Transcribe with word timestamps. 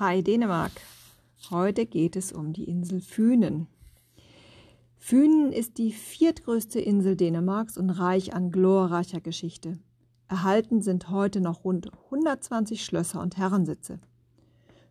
Hi 0.00 0.22
Dänemark. 0.22 0.72
Heute 1.50 1.84
geht 1.84 2.16
es 2.16 2.32
um 2.32 2.54
die 2.54 2.64
Insel 2.64 3.02
Fünen. 3.02 3.66
Fünen 4.96 5.52
ist 5.52 5.76
die 5.76 5.92
viertgrößte 5.92 6.80
Insel 6.80 7.16
Dänemarks 7.16 7.76
und 7.76 7.90
reich 7.90 8.32
an 8.32 8.50
glorreicher 8.50 9.20
Geschichte. 9.20 9.78
Erhalten 10.26 10.80
sind 10.80 11.10
heute 11.10 11.42
noch 11.42 11.64
rund 11.64 11.92
120 12.06 12.82
Schlösser 12.82 13.20
und 13.20 13.36
Herrensitze. 13.36 14.00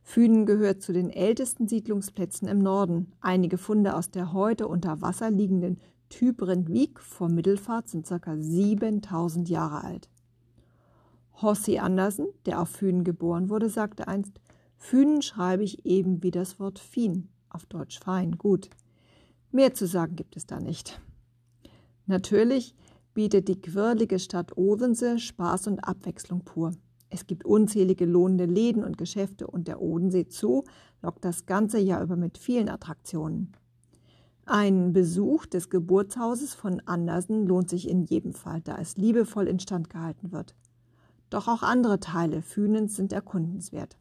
Fünen 0.03 0.45
gehört 0.45 0.83
zu 0.83 0.93
den 0.93 1.09
ältesten 1.09 1.67
Siedlungsplätzen 1.67 2.47
im 2.47 2.59
Norden. 2.59 3.11
Einige 3.19 3.57
Funde 3.57 3.95
aus 3.95 4.11
der 4.11 4.31
heute 4.31 4.67
unter 4.67 5.01
Wasser 5.01 5.31
liegenden 5.31 5.79
Tybrendvik 6.09 6.99
vor 6.99 7.29
Mittelfahrt 7.29 7.89
sind 7.89 8.07
ca. 8.07 8.37
7000 8.37 9.49
Jahre 9.49 9.83
alt. 9.83 10.07
Hossi 11.41 11.79
Andersen, 11.79 12.27
der 12.45 12.61
auf 12.61 12.69
Fünen 12.69 13.03
geboren 13.03 13.49
wurde, 13.49 13.69
sagte 13.69 14.07
einst, 14.07 14.39
Fünen 14.79 15.21
schreibe 15.21 15.63
ich 15.63 15.85
eben 15.85 16.23
wie 16.23 16.31
das 16.31 16.59
Wort 16.59 16.79
Fien, 16.79 17.27
auf 17.49 17.65
Deutsch 17.65 17.99
fein, 17.99 18.37
gut. 18.37 18.69
Mehr 19.51 19.73
zu 19.73 19.85
sagen 19.85 20.15
gibt 20.15 20.35
es 20.35 20.47
da 20.47 20.59
nicht. 20.59 20.99
Natürlich 22.07 22.73
bietet 23.13 23.49
die 23.49 23.61
quirlige 23.61 24.17
Stadt 24.17 24.57
Odense 24.57 25.19
Spaß 25.19 25.67
und 25.67 25.79
Abwechslung 25.79 26.43
pur. 26.43 26.71
Es 27.09 27.27
gibt 27.27 27.45
unzählige 27.45 28.05
lohnende 28.05 28.45
Läden 28.45 28.83
und 28.83 28.97
Geschäfte 28.97 29.47
und 29.47 29.67
der 29.67 29.81
Odensee 29.81 30.25
Zoo 30.29 30.63
lockt 31.01 31.25
das 31.25 31.45
ganze 31.45 31.79
Jahr 31.79 32.01
über 32.01 32.15
mit 32.15 32.37
vielen 32.37 32.69
Attraktionen. 32.69 33.51
Ein 34.45 34.93
Besuch 34.93 35.45
des 35.45 35.69
Geburtshauses 35.69 36.53
von 36.53 36.81
Andersen 36.85 37.45
lohnt 37.45 37.69
sich 37.69 37.87
in 37.87 38.03
jedem 38.03 38.33
Fall, 38.33 38.61
da 38.61 38.77
es 38.77 38.97
liebevoll 38.97 39.47
instand 39.47 39.89
gehalten 39.89 40.31
wird. 40.31 40.55
Doch 41.29 41.47
auch 41.47 41.61
andere 41.61 41.99
Teile 41.99 42.41
Fühnens 42.41 42.95
sind 42.95 43.13
erkundenswert. 43.13 43.97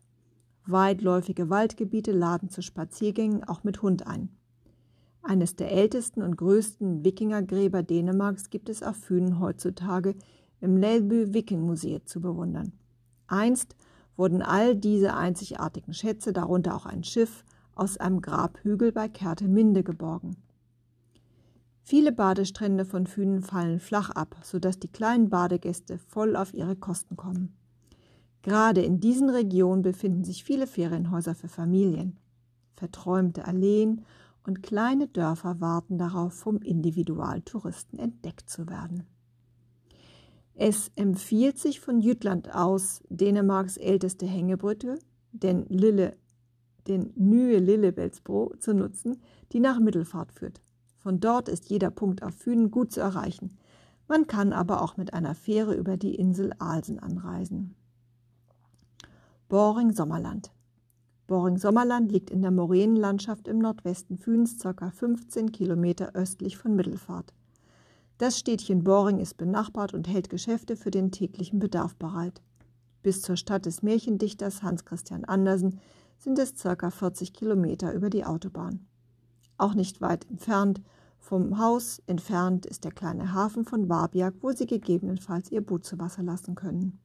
Weitläufige 0.70 1.48
Waldgebiete 1.48 2.12
laden 2.12 2.50
zu 2.50 2.62
Spaziergängen 2.62 3.44
auch 3.44 3.64
mit 3.64 3.80
Hund 3.82 4.06
ein. 4.06 4.28
Eines 5.22 5.56
der 5.56 5.72
ältesten 5.72 6.22
und 6.22 6.36
größten 6.36 7.04
Wikingergräber 7.04 7.82
Dänemarks 7.82 8.50
gibt 8.50 8.68
es 8.68 8.82
auf 8.82 8.96
Fünen 8.96 9.40
heutzutage 9.40 10.14
im 10.60 10.76
Lelby 10.76 11.34
Viking 11.34 11.62
Museum 11.62 12.04
zu 12.04 12.20
bewundern. 12.20 12.72
Einst 13.26 13.76
wurden 14.16 14.42
all 14.42 14.76
diese 14.76 15.14
einzigartigen 15.14 15.94
Schätze, 15.94 16.32
darunter 16.32 16.74
auch 16.74 16.86
ein 16.86 17.04
Schiff, 17.04 17.44
aus 17.74 17.96
einem 17.96 18.20
Grabhügel 18.20 18.92
bei 18.92 19.08
Kerteminde 19.08 19.82
geborgen. 19.82 20.36
Viele 21.82 22.12
Badestrände 22.12 22.84
von 22.84 23.06
Fünen 23.06 23.40
fallen 23.42 23.80
flach 23.80 24.10
ab, 24.10 24.36
sodass 24.42 24.78
die 24.78 24.88
kleinen 24.92 25.30
Badegäste 25.30 25.98
voll 25.98 26.36
auf 26.36 26.52
ihre 26.52 26.76
Kosten 26.76 27.16
kommen. 27.16 27.57
Gerade 28.42 28.82
in 28.82 29.00
diesen 29.00 29.30
Regionen 29.30 29.82
befinden 29.82 30.24
sich 30.24 30.44
viele 30.44 30.66
Ferienhäuser 30.66 31.34
für 31.34 31.48
Familien. 31.48 32.16
Verträumte 32.74 33.44
Alleen 33.46 34.04
und 34.46 34.62
kleine 34.62 35.08
Dörfer 35.08 35.60
warten 35.60 35.98
darauf, 35.98 36.32
vom 36.32 36.62
Individualtouristen 36.62 37.98
entdeckt 37.98 38.48
zu 38.48 38.68
werden. 38.68 39.04
Es 40.54 40.90
empfiehlt 40.96 41.58
sich 41.58 41.80
von 41.80 42.00
Jütland 42.00 42.54
aus, 42.54 43.02
Dänemarks 43.08 43.76
älteste 43.76 44.26
Hängebrücke, 44.26 44.98
den 45.32 45.66
Lille, 45.66 46.16
den 46.88 47.12
Nye 47.14 47.58
Lillebelsbro, 47.58 48.54
zu 48.58 48.74
nutzen, 48.74 49.20
die 49.52 49.60
nach 49.60 49.78
Mittelfahrt 49.78 50.32
führt. 50.32 50.60
Von 50.96 51.20
dort 51.20 51.48
ist 51.48 51.70
jeder 51.70 51.90
Punkt 51.90 52.22
auf 52.22 52.34
Fünen 52.34 52.70
gut 52.70 52.90
zu 52.90 53.00
erreichen. 53.00 53.56
Man 54.08 54.26
kann 54.26 54.52
aber 54.52 54.82
auch 54.82 54.96
mit 54.96 55.14
einer 55.14 55.34
Fähre 55.34 55.74
über 55.74 55.96
die 55.96 56.14
Insel 56.14 56.52
Alsen 56.58 56.98
anreisen. 56.98 57.76
Boring-Sommerland. 59.48 60.52
Boring-Sommerland 61.26 62.12
liegt 62.12 62.28
in 62.28 62.42
der 62.42 62.50
Moränenlandschaft 62.50 63.48
im 63.48 63.58
Nordwesten 63.58 64.18
Füns, 64.18 64.58
ca. 64.58 64.90
15 64.90 65.52
Kilometer 65.52 66.14
östlich 66.14 66.58
von 66.58 66.76
Mittelfahrt. 66.76 67.32
Das 68.18 68.38
Städtchen 68.38 68.84
Boring 68.84 69.20
ist 69.20 69.38
benachbart 69.38 69.94
und 69.94 70.06
hält 70.06 70.28
Geschäfte 70.28 70.76
für 70.76 70.90
den 70.90 71.12
täglichen 71.12 71.60
Bedarf 71.60 71.96
bereit. 71.96 72.42
Bis 73.02 73.22
zur 73.22 73.36
Stadt 73.36 73.64
des 73.64 73.82
Märchendichters 73.82 74.62
Hans 74.62 74.84
Christian 74.84 75.24
Andersen 75.24 75.80
sind 76.18 76.38
es 76.38 76.52
ca. 76.62 76.90
40 76.90 77.32
Kilometer 77.32 77.94
über 77.94 78.10
die 78.10 78.26
Autobahn. 78.26 78.86
Auch 79.56 79.72
nicht 79.72 80.02
weit 80.02 80.28
entfernt 80.28 80.82
vom 81.18 81.58
Haus 81.58 82.02
entfernt 82.06 82.66
ist 82.66 82.84
der 82.84 82.92
kleine 82.92 83.32
Hafen 83.32 83.64
von 83.64 83.88
Warbjerg, 83.88 84.34
wo 84.42 84.52
Sie 84.52 84.66
gegebenenfalls 84.66 85.50
Ihr 85.50 85.62
Boot 85.62 85.86
zu 85.86 85.98
Wasser 85.98 86.22
lassen 86.22 86.54
können. 86.54 87.00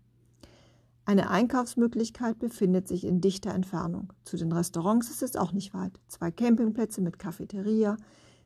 Eine 1.05 1.29
Einkaufsmöglichkeit 1.29 2.39
befindet 2.39 2.87
sich 2.87 3.03
in 3.05 3.19
dichter 3.19 3.53
Entfernung. 3.53 4.13
Zu 4.23 4.37
den 4.37 4.53
Restaurants 4.53 5.09
ist 5.09 5.21
es 5.21 5.35
auch 5.35 5.51
nicht 5.51 5.73
weit. 5.73 5.99
Zwei 6.07 6.31
Campingplätze 6.31 7.01
mit 7.01 7.19
Cafeteria, 7.19 7.97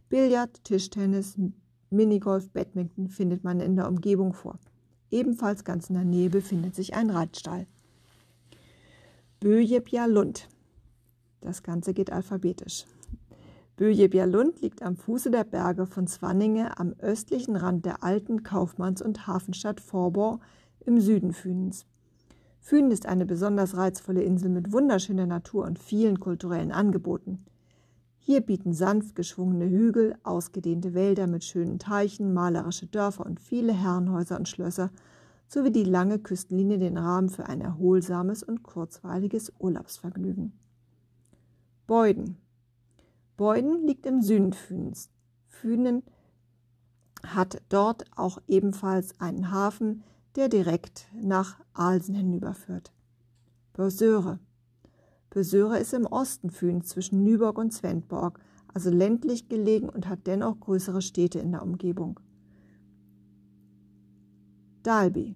Billard, 0.09 0.63
Tischtennis, 0.63 1.38
Minigolf, 1.91 2.50
Badminton 2.50 3.09
findet 3.09 3.44
man 3.44 3.59
in 3.59 3.75
der 3.75 3.88
Umgebung 3.88 4.34
vor. 4.34 4.57
Ebenfalls 5.12 5.63
ganz 5.63 5.90
in 5.90 5.95
der 5.95 6.03
Nähe 6.03 6.29
befindet 6.29 6.73
sich 6.75 6.95
ein 6.95 7.12
Reitstall. 7.12 7.68
Böjebjalund. 9.39 10.50
Das 11.41 11.62
Ganze 11.62 11.94
geht 11.94 12.12
alphabetisch. 12.12 12.85
Böjebjalund 13.75 14.62
liegt 14.62 14.81
am 14.81 14.95
Fuße 14.95 15.29
der 15.29 15.44
Berge 15.44 15.85
von 15.85 16.07
Zwanninge 16.07 16.79
am 16.79 16.94
östlichen 16.97 17.56
Rand 17.56 17.85
der 17.85 18.03
alten 18.03 18.41
Kaufmanns- 18.41 19.03
und 19.03 19.28
Hafenstadt 19.28 19.79
Vorbor 19.79 20.39
im 20.79 21.00
Süden 21.00 21.34
Fünens. 21.34 21.85
Fünen 22.68 22.92
ist 22.92 23.06
eine 23.06 23.26
besonders 23.26 23.78
reizvolle 23.78 24.24
Insel 24.24 24.50
mit 24.50 24.74
wunderschöner 24.74 25.26
Natur 25.26 25.64
und 25.64 25.80
vielen 25.80 26.20
kulturellen 26.20 26.74
Angeboten. 26.74 27.46
Hier 28.18 28.42
bieten 28.42 28.74
sanft 28.74 29.16
geschwungene 29.16 29.70
Hügel, 29.70 30.18
ausgedehnte 30.24 30.94
Wälder 30.94 31.28
mit 31.28 31.46
schönen 31.46 31.80
Teichen, 31.80 32.34
malerische 32.34 32.86
Dörfer 32.86 33.26
und 33.26 33.40
viele 33.40 33.72
Herrenhäuser 33.72 34.36
und 34.38 34.50
Schlösser 34.50 34.92
sowie 35.48 35.72
die 35.72 35.86
lange 35.86 36.20
Küstenlinie 36.20 36.78
den 36.78 36.98
Rahmen 36.98 37.30
für 37.30 37.46
ein 37.46 37.62
erholsames 37.62 38.44
und 38.44 38.64
kurzweiliges 38.64 39.54
Urlaubsvergnügen. 39.60 40.52
Beuden. 41.88 42.36
Beuden 43.38 43.88
liegt 43.88 44.06
im 44.06 44.22
Süden 44.22 44.52
Fühens. 44.52 45.10
Fünen 45.46 46.04
hat 47.26 47.62
dort 47.70 48.04
auch 48.18 48.40
ebenfalls 48.50 49.18
einen 49.22 49.52
Hafen, 49.52 50.04
der 50.38 50.50
direkt 50.50 51.08
nach 51.20 51.59
Alsen 51.74 52.14
hinüberführt. 52.14 52.94
Börseure. 53.74 54.40
Börseure 55.31 55.80
ist 55.80 55.94
im 55.94 56.06
Osten 56.06 56.52
Fühns 56.52 56.90
zwischen 56.90 57.24
Nyborg 57.24 57.58
und 57.58 57.74
Svendborg, 57.74 58.40
also 58.72 58.92
ländlich 58.92 59.50
gelegen 59.50 59.90
und 59.90 60.08
hat 60.08 60.28
dennoch 60.28 60.59
größere 60.59 61.02
Städte 61.02 61.40
in 61.40 61.52
der 61.52 61.64
Umgebung. 61.64 62.20
Dalby. 64.84 65.36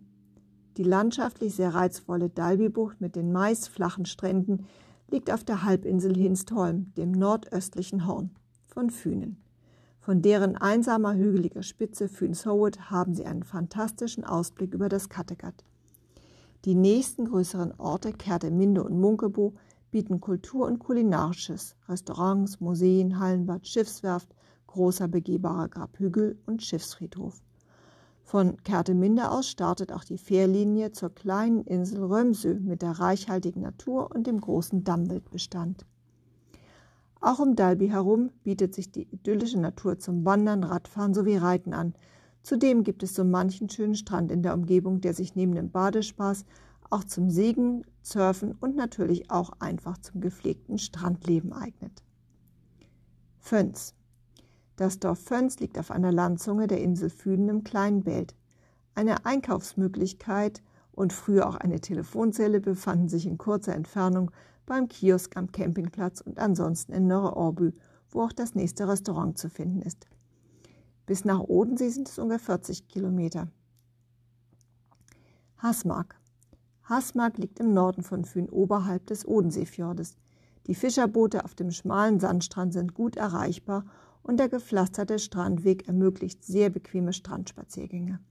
Die 0.77 0.83
landschaftlich 0.83 1.55
sehr 1.55 1.73
reizvolle 1.73 2.29
Dalby-Bucht 2.29 3.01
mit 3.01 3.15
den 3.15 3.31
meist 3.31 3.69
flachen 3.69 4.05
Stränden 4.05 4.65
liegt 5.09 5.31
auf 5.31 5.43
der 5.43 5.63
Halbinsel 5.63 6.15
Hinstholm, 6.15 6.93
dem 6.93 7.11
nordöstlichen 7.11 8.05
Horn 8.05 8.29
von 8.67 8.91
Fünen. 8.91 9.37
Von 10.01 10.23
deren 10.23 10.57
einsamer 10.57 11.13
hügeliger 11.13 11.61
Spitze 11.61 12.09
Fünshowet 12.09 12.89
haben 12.89 13.13
sie 13.13 13.27
einen 13.27 13.43
fantastischen 13.43 14.23
Ausblick 14.23 14.73
über 14.73 14.89
das 14.89 15.09
Kattegat. 15.09 15.63
Die 16.65 16.73
nächsten 16.73 17.25
größeren 17.25 17.75
Orte 17.77 18.11
Kerteminde 18.11 18.83
und 18.83 18.99
Munkebo 18.99 19.53
bieten 19.91 20.19
Kultur- 20.19 20.65
und 20.65 20.79
Kulinarisches, 20.79 21.75
Restaurants, 21.87 22.59
Museen, 22.59 23.19
Hallenbad, 23.19 23.67
Schiffswerft, 23.67 24.33
großer 24.65 25.07
begehbarer 25.07 25.69
Grabhügel 25.69 26.39
und 26.47 26.63
Schiffsfriedhof. 26.63 27.39
Von 28.23 28.57
Kerteminde 28.63 29.29
aus 29.29 29.49
startet 29.49 29.91
auch 29.91 30.03
die 30.03 30.17
Fährlinie 30.17 30.93
zur 30.93 31.13
kleinen 31.13 31.61
Insel 31.61 32.03
Römsö 32.03 32.55
mit 32.59 32.81
der 32.81 32.99
reichhaltigen 32.99 33.61
Natur 33.61 34.09
und 34.15 34.25
dem 34.25 34.41
großen 34.41 34.83
Dammwildbestand. 34.83 35.85
Auch 37.21 37.37
um 37.37 37.55
Dalby 37.55 37.89
herum 37.89 38.31
bietet 38.43 38.73
sich 38.73 38.91
die 38.91 39.03
idyllische 39.03 39.59
Natur 39.59 39.99
zum 39.99 40.25
Wandern, 40.25 40.63
Radfahren 40.63 41.13
sowie 41.13 41.37
Reiten 41.37 41.73
an. 41.73 41.93
Zudem 42.41 42.83
gibt 42.83 43.03
es 43.03 43.13
so 43.13 43.23
manchen 43.23 43.69
schönen 43.69 43.93
Strand 43.93 44.31
in 44.31 44.41
der 44.41 44.55
Umgebung, 44.55 45.01
der 45.01 45.13
sich 45.13 45.35
neben 45.35 45.53
dem 45.53 45.69
Badespaß 45.69 46.45
auch 46.89 47.03
zum 47.03 47.29
Segeln, 47.29 47.85
Surfen 48.01 48.53
und 48.59 48.75
natürlich 48.75 49.29
auch 49.29 49.51
einfach 49.59 49.99
zum 49.99 50.19
gepflegten 50.19 50.79
Strandleben 50.79 51.53
eignet. 51.53 52.03
Föns. 53.37 53.93
Das 54.75 54.99
Dorf 54.99 55.19
Föns 55.19 55.59
liegt 55.59 55.77
auf 55.77 55.91
einer 55.91 56.11
Landzunge 56.11 56.65
der 56.65 56.81
Insel 56.81 57.11
Füden 57.11 57.49
im 57.49 57.63
kleinen 57.63 58.03
Belt. 58.03 58.35
Eine 58.95 59.27
Einkaufsmöglichkeit 59.27 60.63
und 60.91 61.13
früher 61.13 61.47
auch 61.47 61.55
eine 61.55 61.79
Telefonzelle 61.79 62.59
befanden 62.59 63.09
sich 63.09 63.27
in 63.27 63.37
kurzer 63.37 63.75
Entfernung 63.75 64.31
beim 64.71 64.87
Kiosk 64.87 65.35
am 65.35 65.51
Campingplatz 65.51 66.21
und 66.21 66.39
ansonsten 66.39 66.93
in 66.93 67.05
Nörre 67.05 67.35
Orbü, 67.35 67.73
wo 68.09 68.21
auch 68.21 68.31
das 68.31 68.55
nächste 68.55 68.87
Restaurant 68.87 69.37
zu 69.37 69.49
finden 69.49 69.81
ist. 69.81 70.07
Bis 71.05 71.25
nach 71.25 71.41
Odensee 71.41 71.89
sind 71.89 72.07
es 72.07 72.17
ungefähr 72.17 72.55
40 72.55 72.87
Kilometer. 72.87 73.49
Hasmark. 75.57 76.15
Hasmark 76.83 77.37
liegt 77.37 77.59
im 77.59 77.73
Norden 77.73 78.01
von 78.01 78.23
Fyn 78.23 78.47
oberhalb 78.47 79.05
des 79.07 79.27
Odenseefjordes. 79.27 80.15
Die 80.67 80.75
Fischerboote 80.75 81.43
auf 81.43 81.53
dem 81.53 81.71
schmalen 81.71 82.21
Sandstrand 82.21 82.71
sind 82.71 82.93
gut 82.93 83.17
erreichbar 83.17 83.83
und 84.23 84.39
der 84.39 84.47
gepflasterte 84.47 85.19
Strandweg 85.19 85.89
ermöglicht 85.89 86.45
sehr 86.45 86.69
bequeme 86.69 87.11
Strandspaziergänge. 87.11 88.21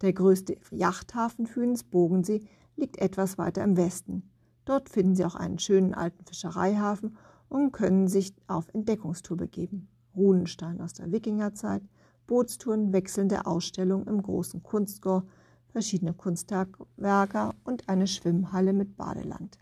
Der 0.00 0.12
größte 0.12 0.56
Yachthafen 0.72 1.46
Füns, 1.46 1.84
Bogensee, 1.84 2.40
liegt 2.74 2.98
etwas 2.98 3.38
weiter 3.38 3.62
im 3.62 3.76
Westen. 3.76 4.31
Dort 4.64 4.88
finden 4.88 5.14
Sie 5.14 5.24
auch 5.24 5.34
einen 5.34 5.58
schönen 5.58 5.94
alten 5.94 6.24
Fischereihafen 6.24 7.16
und 7.48 7.72
können 7.72 8.08
sich 8.08 8.34
auf 8.46 8.68
Entdeckungstour 8.72 9.36
begeben. 9.36 9.88
Runenstein 10.14 10.80
aus 10.80 10.92
der 10.92 11.10
Wikingerzeit, 11.10 11.82
Bootstouren, 12.26 12.92
wechselnde 12.92 13.46
Ausstellungen 13.46 14.06
im 14.06 14.22
großen 14.22 14.62
Kunstgor, 14.62 15.24
verschiedene 15.68 16.14
Kunstwerke 16.14 17.50
und 17.64 17.88
eine 17.88 18.06
Schwimmhalle 18.06 18.72
mit 18.72 18.96
Badeland. 18.96 19.58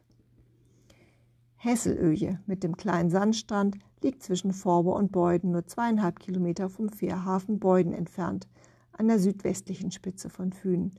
Hesselöje 1.57 2.41
mit 2.47 2.63
dem 2.63 2.77
kleinen 2.77 3.11
Sandstrand 3.11 3.77
liegt 4.03 4.23
zwischen 4.23 4.53
Forber 4.53 4.97
und 4.97 5.13
Beuden 5.13 5.51
nur 5.51 5.67
zweieinhalb 5.67 6.19
Kilometer 6.19 6.69
vom 6.69 6.89
Fährhafen 6.89 7.59
Beuden 7.59 7.93
entfernt, 7.93 8.49
an 8.93 9.09
der 9.09 9.19
südwestlichen 9.19 9.91
Spitze 9.91 10.31
von 10.31 10.53
Fünen. 10.53 10.95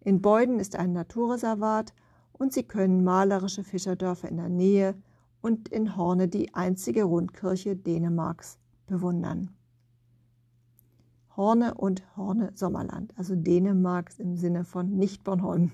In 0.00 0.20
Beuden 0.20 0.60
ist 0.60 0.76
ein 0.76 0.92
Naturreservat 0.92 1.94
und 2.38 2.52
Sie 2.52 2.64
können 2.64 3.04
malerische 3.04 3.64
Fischerdörfer 3.64 4.28
in 4.28 4.36
der 4.36 4.48
Nähe 4.48 4.94
und 5.40 5.68
in 5.68 5.96
Horne 5.96 6.28
die 6.28 6.54
einzige 6.54 7.04
Rundkirche 7.04 7.76
Dänemarks 7.76 8.58
bewundern. 8.86 9.50
Horne 11.36 11.74
und 11.74 12.04
Horne 12.16 12.52
Sommerland, 12.54 13.12
also 13.16 13.34
Dänemark 13.34 14.10
im 14.18 14.36
Sinne 14.36 14.64
von 14.64 14.96
nicht 14.96 15.24
Bornholm. 15.24 15.72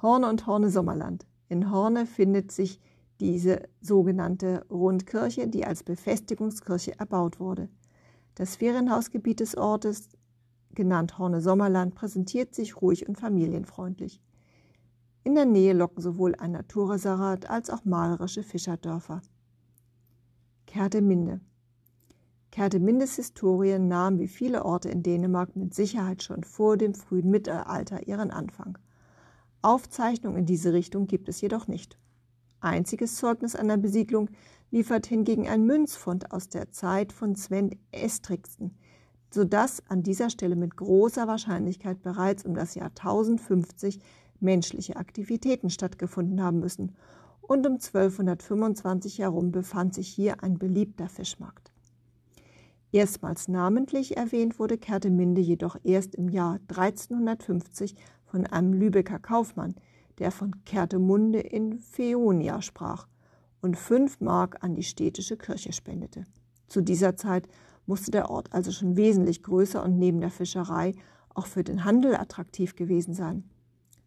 Horne 0.00 0.28
und 0.28 0.46
Horne 0.46 0.70
Sommerland. 0.70 1.26
In 1.48 1.70
Horne 1.70 2.06
findet 2.06 2.52
sich 2.52 2.80
diese 3.20 3.62
sogenannte 3.80 4.64
Rundkirche, 4.70 5.48
die 5.48 5.64
als 5.64 5.82
Befestigungskirche 5.82 6.98
erbaut 6.98 7.40
wurde. 7.40 7.68
Das 8.34 8.56
Ferienhausgebiet 8.56 9.40
des 9.40 9.56
Ortes, 9.56 10.08
genannt 10.74 11.18
Horne 11.18 11.40
Sommerland, 11.40 11.94
präsentiert 11.94 12.54
sich 12.54 12.80
ruhig 12.80 13.08
und 13.08 13.18
familienfreundlich. 13.18 14.20
In 15.24 15.34
der 15.34 15.46
Nähe 15.46 15.72
locken 15.72 16.02
sowohl 16.02 16.34
ein 16.34 16.52
Naturreservat 16.52 17.48
als 17.48 17.70
auch 17.70 17.86
malerische 17.86 18.42
Fischerdörfer. 18.42 19.22
Kerteminde. 20.66 21.40
Kertemindes 22.50 23.16
Historie 23.16 23.78
nahm 23.78 24.18
wie 24.18 24.28
viele 24.28 24.66
Orte 24.66 24.90
in 24.90 25.02
Dänemark 25.02 25.56
mit 25.56 25.72
Sicherheit 25.72 26.22
schon 26.22 26.44
vor 26.44 26.76
dem 26.76 26.94
frühen 26.94 27.30
Mittelalter 27.30 28.06
ihren 28.06 28.30
Anfang. 28.30 28.76
Aufzeichnungen 29.62 30.40
in 30.40 30.46
diese 30.46 30.74
Richtung 30.74 31.06
gibt 31.06 31.30
es 31.30 31.40
jedoch 31.40 31.68
nicht. 31.68 31.98
Einziges 32.60 33.16
Zeugnis 33.16 33.56
einer 33.56 33.78
Besiedlung 33.78 34.28
liefert 34.70 35.06
hingegen 35.06 35.48
ein 35.48 35.64
Münzfund 35.64 36.32
aus 36.32 36.50
der 36.50 36.70
Zeit 36.70 37.14
von 37.14 37.34
Sven 37.34 37.70
Estrixen, 37.92 38.76
sodass 39.30 39.82
an 39.88 40.02
dieser 40.02 40.28
Stelle 40.28 40.54
mit 40.54 40.76
großer 40.76 41.26
Wahrscheinlichkeit 41.26 42.02
bereits 42.02 42.44
um 42.44 42.54
das 42.54 42.74
Jahr 42.74 42.90
1050 42.90 44.00
menschliche 44.44 44.96
Aktivitäten 44.96 45.70
stattgefunden 45.70 46.40
haben 46.42 46.60
müssen 46.60 46.92
und 47.40 47.66
um 47.66 47.74
1225 47.74 49.18
herum 49.18 49.50
befand 49.50 49.94
sich 49.94 50.08
hier 50.08 50.42
ein 50.42 50.58
beliebter 50.58 51.08
Fischmarkt. 51.08 51.72
Erstmals 52.92 53.48
namentlich 53.48 54.16
erwähnt 54.16 54.60
wurde 54.60 54.78
Kerteminde 54.78 55.40
jedoch 55.40 55.76
erst 55.82 56.14
im 56.14 56.28
Jahr 56.28 56.60
1350 56.68 57.96
von 58.24 58.46
einem 58.46 58.72
Lübecker 58.72 59.18
Kaufmann, 59.18 59.74
der 60.18 60.30
von 60.30 60.64
Kertemunde 60.64 61.40
in 61.40 61.80
Feonia 61.80 62.62
sprach 62.62 63.08
und 63.60 63.76
fünf 63.76 64.20
Mark 64.20 64.62
an 64.62 64.76
die 64.76 64.84
städtische 64.84 65.36
Kirche 65.36 65.72
spendete. 65.72 66.24
Zu 66.68 66.82
dieser 66.82 67.16
Zeit 67.16 67.48
musste 67.86 68.10
der 68.10 68.30
Ort 68.30 68.52
also 68.52 68.70
schon 68.70 68.96
wesentlich 68.96 69.42
größer 69.42 69.82
und 69.82 69.98
neben 69.98 70.20
der 70.20 70.30
Fischerei 70.30 70.94
auch 71.34 71.46
für 71.46 71.64
den 71.64 71.84
Handel 71.84 72.14
attraktiv 72.14 72.76
gewesen 72.76 73.14
sein. 73.14 73.50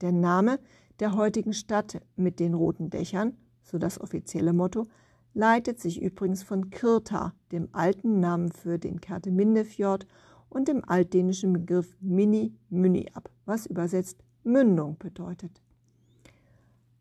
Der 0.02 0.12
Name 0.12 0.60
der 1.00 1.16
heutigen 1.16 1.54
Stadt 1.54 2.02
mit 2.16 2.40
den 2.40 2.54
roten 2.54 2.90
Dächern, 2.90 3.36
so 3.64 3.78
das 3.78 4.00
offizielle 4.00 4.54
Motto, 4.54 4.88
leitet 5.34 5.80
sich 5.80 6.02
übrigens 6.02 6.44
von 6.44 6.70
Kirta, 6.70 7.34
dem 7.52 7.70
alten 7.72 8.20
Namen 8.20 8.52
für 8.52 8.80
den 8.80 9.02
Kertemindefjord 9.02 10.08
und 10.50 10.68
dem 10.68 10.84
altdänischen 10.88 11.54
Begriff 11.54 11.96
Mini 12.00 12.54
Münni 12.70 13.08
ab, 13.14 13.30
was 13.46 13.66
übersetzt 13.66 14.24
Mündung 14.44 14.98
bedeutet. 14.98 15.62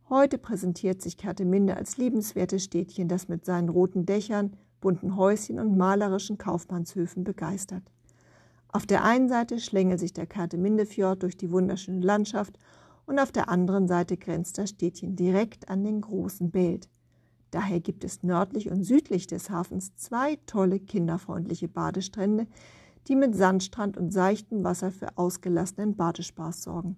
Heute 0.08 0.38
präsentiert 0.38 1.02
sich 1.02 1.16
Kerteminde 1.16 1.76
als 1.76 1.96
liebenswertes 1.96 2.64
Städtchen, 2.64 3.08
das 3.08 3.28
mit 3.28 3.44
seinen 3.44 3.68
roten 3.68 4.06
Dächern, 4.06 4.56
bunten 4.80 5.16
Häuschen 5.16 5.58
und 5.58 5.76
malerischen 5.76 6.38
Kaufmannshöfen 6.38 7.24
begeistert. 7.24 7.82
Auf 8.68 8.86
der 8.86 9.04
einen 9.04 9.28
Seite 9.28 9.58
schlängelt 9.58 10.00
sich 10.00 10.12
der 10.12 10.26
Kertemindefjord 10.26 11.22
durch 11.22 11.36
die 11.36 11.50
wunderschöne 11.50 12.00
Landschaft 12.00 12.58
und 13.06 13.18
auf 13.18 13.32
der 13.32 13.48
anderen 13.48 13.88
Seite 13.88 14.16
grenzt 14.16 14.58
das 14.58 14.70
Städtchen 14.70 15.16
direkt 15.16 15.68
an 15.68 15.84
den 15.84 16.00
großen 16.00 16.50
Belt. 16.50 16.88
Daher 17.50 17.80
gibt 17.80 18.04
es 18.04 18.22
nördlich 18.22 18.70
und 18.70 18.82
südlich 18.82 19.26
des 19.26 19.48
Hafens 19.48 19.94
zwei 19.94 20.36
tolle 20.46 20.80
kinderfreundliche 20.80 21.68
Badestrände, 21.68 22.46
die 23.06 23.16
mit 23.16 23.36
Sandstrand 23.36 23.96
und 23.96 24.12
seichtem 24.12 24.64
Wasser 24.64 24.90
für 24.90 25.16
ausgelassenen 25.16 25.96
Badespaß 25.96 26.62
sorgen. 26.62 26.96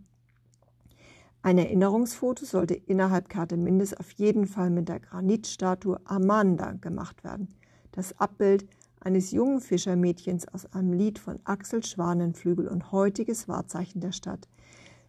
Ein 1.42 1.58
Erinnerungsfoto 1.58 2.44
sollte 2.44 2.74
innerhalb 2.74 3.28
Kertemindes 3.28 3.94
auf 3.94 4.10
jeden 4.12 4.46
Fall 4.46 4.70
mit 4.70 4.88
der 4.88 5.00
Granitstatue 5.00 6.00
Amanda 6.04 6.72
gemacht 6.72 7.22
werden. 7.22 7.54
Das 7.92 8.18
Abbild 8.18 8.66
eines 9.00 9.30
jungen 9.30 9.60
Fischermädchens 9.60 10.48
aus 10.48 10.66
einem 10.72 10.92
Lied 10.92 11.18
von 11.18 11.38
Axel 11.44 11.84
Schwanenflügel 11.84 12.66
und 12.66 12.90
heutiges 12.90 13.46
Wahrzeichen 13.46 14.00
der 14.00 14.12
Stadt, 14.12 14.48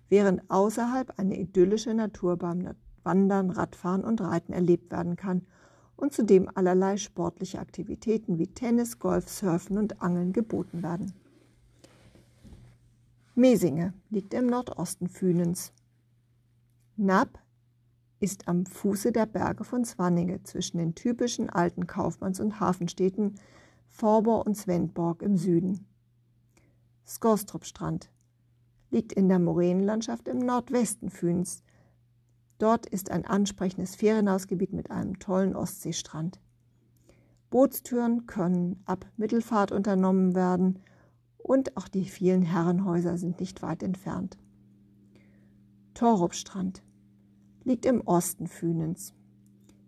während 0.09 0.49
außerhalb 0.49 1.17
eine 1.17 1.39
idyllische 1.39 1.93
Natur 1.93 2.37
beim 2.37 2.75
Wandern, 3.03 3.51
Radfahren 3.51 4.03
und 4.03 4.21
Reiten 4.21 4.53
erlebt 4.53 4.91
werden 4.91 5.15
kann 5.15 5.45
und 5.95 6.13
zudem 6.13 6.49
allerlei 6.53 6.97
sportliche 6.97 7.59
Aktivitäten 7.59 8.37
wie 8.37 8.47
Tennis, 8.47 8.99
Golf, 8.99 9.29
Surfen 9.29 9.77
und 9.77 10.01
Angeln 10.01 10.33
geboten 10.33 10.83
werden. 10.83 11.13
Mesinge 13.35 13.93
liegt 14.09 14.33
im 14.33 14.47
Nordosten 14.47 15.07
Fühnens. 15.07 15.71
Napp 16.97 17.39
ist 18.19 18.47
am 18.47 18.65
Fuße 18.65 19.11
der 19.11 19.25
Berge 19.25 19.63
von 19.63 19.85
Svanninge 19.85 20.43
zwischen 20.43 20.77
den 20.77 20.93
typischen 20.93 21.49
alten 21.49 21.87
Kaufmanns- 21.87 22.41
und 22.41 22.59
Hafenstädten 22.59 23.35
Vorbor 23.87 24.45
und 24.45 24.55
Svendborg 24.55 25.21
im 25.21 25.37
Süden. 25.37 25.87
Skostrup-Strand 27.07 28.09
liegt 28.91 29.13
in 29.13 29.29
der 29.29 29.39
Moränenlandschaft 29.39 30.27
im 30.27 30.39
Nordwesten 30.39 31.09
Füns. 31.09 31.63
Dort 32.57 32.85
ist 32.85 33.11
ein 33.11 33.25
ansprechendes 33.25 33.95
Ferienhausgebiet 33.95 34.73
mit 34.73 34.91
einem 34.91 35.19
tollen 35.19 35.55
Ostseestrand. 35.55 36.39
Bootstüren 37.49 38.25
können 38.25 38.81
ab 38.85 39.05
Mittelfahrt 39.17 39.71
unternommen 39.71 40.35
werden 40.35 40.79
und 41.37 41.77
auch 41.77 41.87
die 41.87 42.05
vielen 42.05 42.43
Herrenhäuser 42.43 43.17
sind 43.17 43.39
nicht 43.39 43.61
weit 43.61 43.81
entfernt. 43.81 44.37
Torupstrand 45.93 46.83
liegt 47.63 47.85
im 47.85 48.01
Osten 48.01 48.47
Fühnens. 48.47 49.13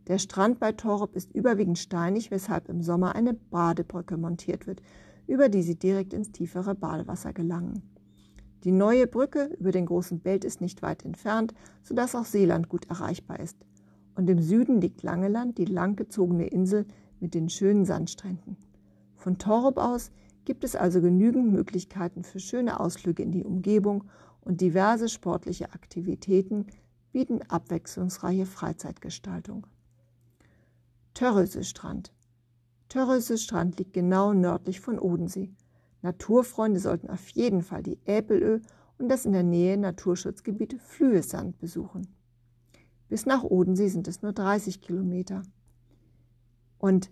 Der 0.08 0.18
Strand 0.18 0.60
bei 0.60 0.72
Torup 0.72 1.16
ist 1.16 1.32
überwiegend 1.34 1.78
steinig, 1.78 2.32
weshalb 2.32 2.68
im 2.68 2.82
Sommer 2.82 3.16
eine 3.16 3.34
Badebrücke 3.34 4.18
montiert 4.18 4.66
wird, 4.66 4.82
über 5.28 5.48
die 5.48 5.62
sie 5.62 5.78
direkt 5.78 6.14
ins 6.14 6.32
tiefere 6.32 6.74
Badewasser 6.74 7.32
gelangen. 7.32 7.84
Die 8.64 8.72
neue 8.72 9.08
Brücke 9.08 9.46
über 9.60 9.72
den 9.72 9.88
großen 9.88 10.20
Belt 10.20 10.46
ist 10.46 10.62
nicht 10.62 10.82
weit 10.82 11.04
entfernt, 11.04 11.54
sodass 11.82 12.16
auch 12.16 12.26
Seeland 12.26 12.70
gut 12.70 12.90
erreichbar 12.90 13.40
ist. 13.40 13.58
Und 14.16 14.30
im 14.30 14.42
Süden 14.42 14.82
liegt 14.82 15.04
Langeland, 15.04 15.58
die 15.58 15.66
langgezogene 15.66 16.48
Insel 16.48 16.86
mit 17.20 17.34
den 17.34 17.50
schönen 17.50 17.86
Sandstränden. 17.86 18.58
Von 19.16 19.38
Torup 19.38 19.78
aus 19.78 20.12
gibt 20.46 20.64
es 20.64 20.76
also 20.76 21.02
genügend 21.02 21.52
Möglichkeiten 21.52 22.24
für 22.24 22.40
schöne 22.40 22.80
Ausflüge 22.80 23.24
in 23.24 23.32
die 23.32 23.44
Umgebung 23.44 24.06
und 24.42 24.62
diverse 24.62 25.10
sportliche 25.10 25.74
Aktivitäten, 25.74 26.68
bieten 27.12 27.42
abwechslungsreiche 27.44 28.46
Freizeitgestaltung. 28.46 29.68
Törröse 31.14 31.64
Strand. 31.64 32.14
Törröse 32.90 33.38
Strand 33.38 33.78
liegt 33.80 33.94
genau 33.94 34.34
nördlich 34.34 34.80
von 34.80 34.98
Odensee. 34.98 35.52
Naturfreunde 36.02 36.80
sollten 36.80 37.10
auf 37.10 37.28
jeden 37.30 37.62
Fall 37.62 37.84
die 37.84 38.00
Äpelö 38.06 38.60
und 38.98 39.10
das 39.10 39.26
in 39.26 39.34
der 39.34 39.44
Nähe 39.44 39.78
Naturschutzgebiet 39.78 40.80
Flüesand 40.82 41.60
besuchen. 41.60 42.08
Bis 43.10 43.26
nach 43.26 43.44
Odensee 43.44 43.90
sind 43.90 44.08
es 44.08 44.22
nur 44.22 44.34
30 44.34 44.82
Kilometer. 44.82 45.44
Und 46.78 47.12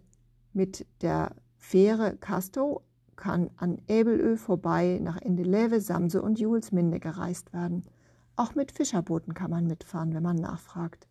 mit 0.54 0.86
der 1.02 1.36
Fähre 1.58 2.16
Casto 2.18 2.84
kann 3.16 3.50
an 3.58 3.82
Äbelö 3.88 4.38
vorbei 4.38 5.00
nach 5.04 5.22
Endeleve, 5.22 5.82
Samse 5.82 6.22
und 6.22 6.40
Julesminde 6.40 7.00
gereist 7.00 7.54
werden– 7.54 7.84
Auch 8.40 8.56
mit 8.56 8.72
Fischerbooten 8.72 9.34
kann 9.34 9.52
man 9.52 9.68
mitfahren, 9.68 10.14
wenn 10.14 10.24
man 10.24 10.38
nachfragt. 10.38 11.10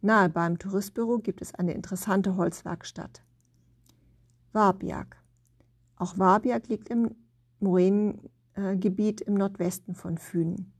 Nahe 0.00 0.30
beim 0.30 0.58
Touristbüro 0.58 1.18
gibt 1.18 1.42
es 1.42 1.54
eine 1.54 1.74
interessante 1.74 2.36
Holzwerkstatt. 2.36 3.22
Warbiak. 4.54 5.21
Auch 6.02 6.18
Warbiak 6.18 6.66
liegt 6.66 6.88
im 6.88 7.14
Moränengebiet 7.60 9.20
im 9.20 9.34
Nordwesten 9.34 9.94
von 9.94 10.18
Fünen. 10.18 10.72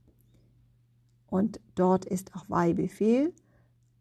Und 1.27 1.61
dort 1.75 2.03
ist 2.03 2.35
auch 2.35 2.49
Weihbefehl. 2.49 3.33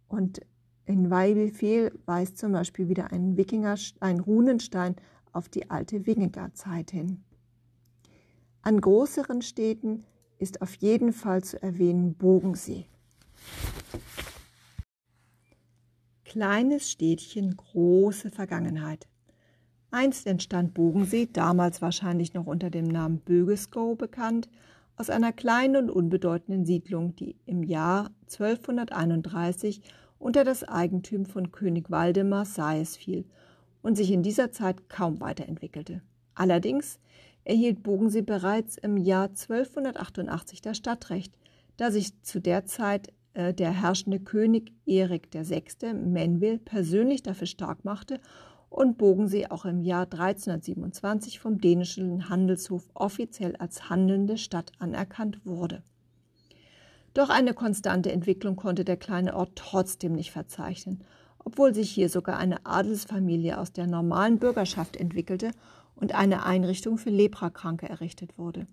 Und 0.09 0.41
in 0.85 1.11
Weihbefehl 1.11 1.97
weist 2.07 2.39
zum 2.39 2.51
Beispiel 2.51 2.89
wieder 2.89 3.13
ein 3.13 3.37
Wikinger, 3.37 3.77
ein 4.01 4.19
Runenstein 4.19 4.97
auf 5.33 5.49
die 5.49 5.71
alte 5.71 6.07
Wikingerzeit 6.07 6.91
hin. 6.91 7.23
An 8.63 8.81
größeren 8.81 9.43
Städten 9.43 10.03
ist 10.41 10.61
auf 10.61 10.75
jeden 10.75 11.13
Fall 11.13 11.45
zu 11.45 11.63
erwähnen 11.63 12.15
Bogensee. 12.15 12.87
Kleines 16.25 16.91
Städtchen, 16.91 17.57
große 17.57 18.33
Vergangenheit. 18.33 19.07
Einst 19.95 20.27
entstand 20.27 20.73
Bogensee, 20.73 21.29
damals 21.31 21.83
wahrscheinlich 21.83 22.33
noch 22.33 22.47
unter 22.47 22.71
dem 22.71 22.87
Namen 22.87 23.19
Bögeskow 23.19 23.97
bekannt, 23.97 24.49
aus 24.97 25.11
einer 25.11 25.33
kleinen 25.33 25.77
und 25.77 25.91
unbedeutenden 25.91 26.65
Siedlung, 26.65 27.15
die 27.15 27.37
im 27.45 27.63
Jahr 27.63 28.11
1231 28.23 29.83
unter 30.19 30.45
das 30.45 30.65
Eigentum 30.65 31.27
von 31.27 31.53
König 31.53 31.91
Waldemar 31.91 32.47
Sayes 32.47 32.97
fiel 32.97 33.27
und 33.83 33.97
sich 33.97 34.11
in 34.11 34.23
dieser 34.23 34.51
Zeit 34.51 34.89
kaum 34.89 35.21
weiterentwickelte. 35.21 36.01
Allerdings 36.35 36.99
erhielt 37.45 37.83
Bogensee 37.83 38.23
bereits 38.23 38.79
im 38.79 38.97
Jahr 38.97 39.29
1288 39.29 40.63
das 40.63 40.79
Stadtrecht, 40.79 41.35
da 41.77 41.91
sich 41.91 42.19
zu 42.23 42.41
der 42.41 42.65
Zeit 42.65 43.13
äh, 43.35 43.53
der 43.53 43.71
herrschende 43.71 44.21
König 44.21 44.73
Erik 44.87 45.29
VI. 45.35 45.93
Menville 45.93 46.59
persönlich 46.59 47.23
dafür 47.23 47.47
stark 47.47 47.85
machte 47.85 48.21
und 48.73 48.97
Bogensee 48.97 49.49
auch 49.49 49.65
im 49.65 49.83
Jahr 49.83 50.05
1327 50.05 51.39
vom 51.39 51.61
dänischen 51.61 52.29
Handelshof 52.29 52.89
offiziell 52.95 53.55
als 53.57 53.91
handelnde 53.91 54.39
Stadt 54.39 54.73
anerkannt 54.79 55.45
wurde. 55.45 55.83
Doch 57.13 57.29
eine 57.29 57.53
konstante 57.53 58.11
Entwicklung 58.11 58.57
konnte 58.57 58.85
der 58.85 58.97
kleine 58.97 59.37
Ort 59.37 59.57
trotzdem 59.57 60.15
nicht 60.15 60.31
verzeichnen, 60.31 61.05
obwohl 61.39 61.75
sich 61.75 61.91
hier 61.91 62.09
sogar 62.09 62.39
eine 62.39 62.65
Adelsfamilie 62.65 63.59
aus 63.59 63.73
der 63.73 63.87
normalen 63.87 64.39
Bürgerschaft 64.39 64.97
entwickelte 64.97 65.51
und 65.95 66.15
eine 66.15 66.47
Einrichtung 66.47 66.97
für 66.97 67.11
Leprakranke 67.11 67.89
errichtet 67.89 68.39
wurde. 68.39 68.67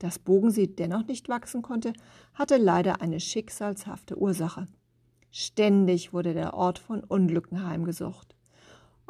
Dass 0.00 0.18
Bogensee 0.18 0.66
dennoch 0.66 1.06
nicht 1.06 1.28
wachsen 1.28 1.62
konnte, 1.62 1.92
hatte 2.34 2.56
leider 2.56 3.00
eine 3.00 3.20
schicksalshafte 3.20 4.18
Ursache. 4.18 4.66
Ständig 5.30 6.12
wurde 6.12 6.34
der 6.34 6.54
Ort 6.54 6.80
von 6.80 7.04
Unglücken 7.04 7.64
heimgesucht. 7.64 8.34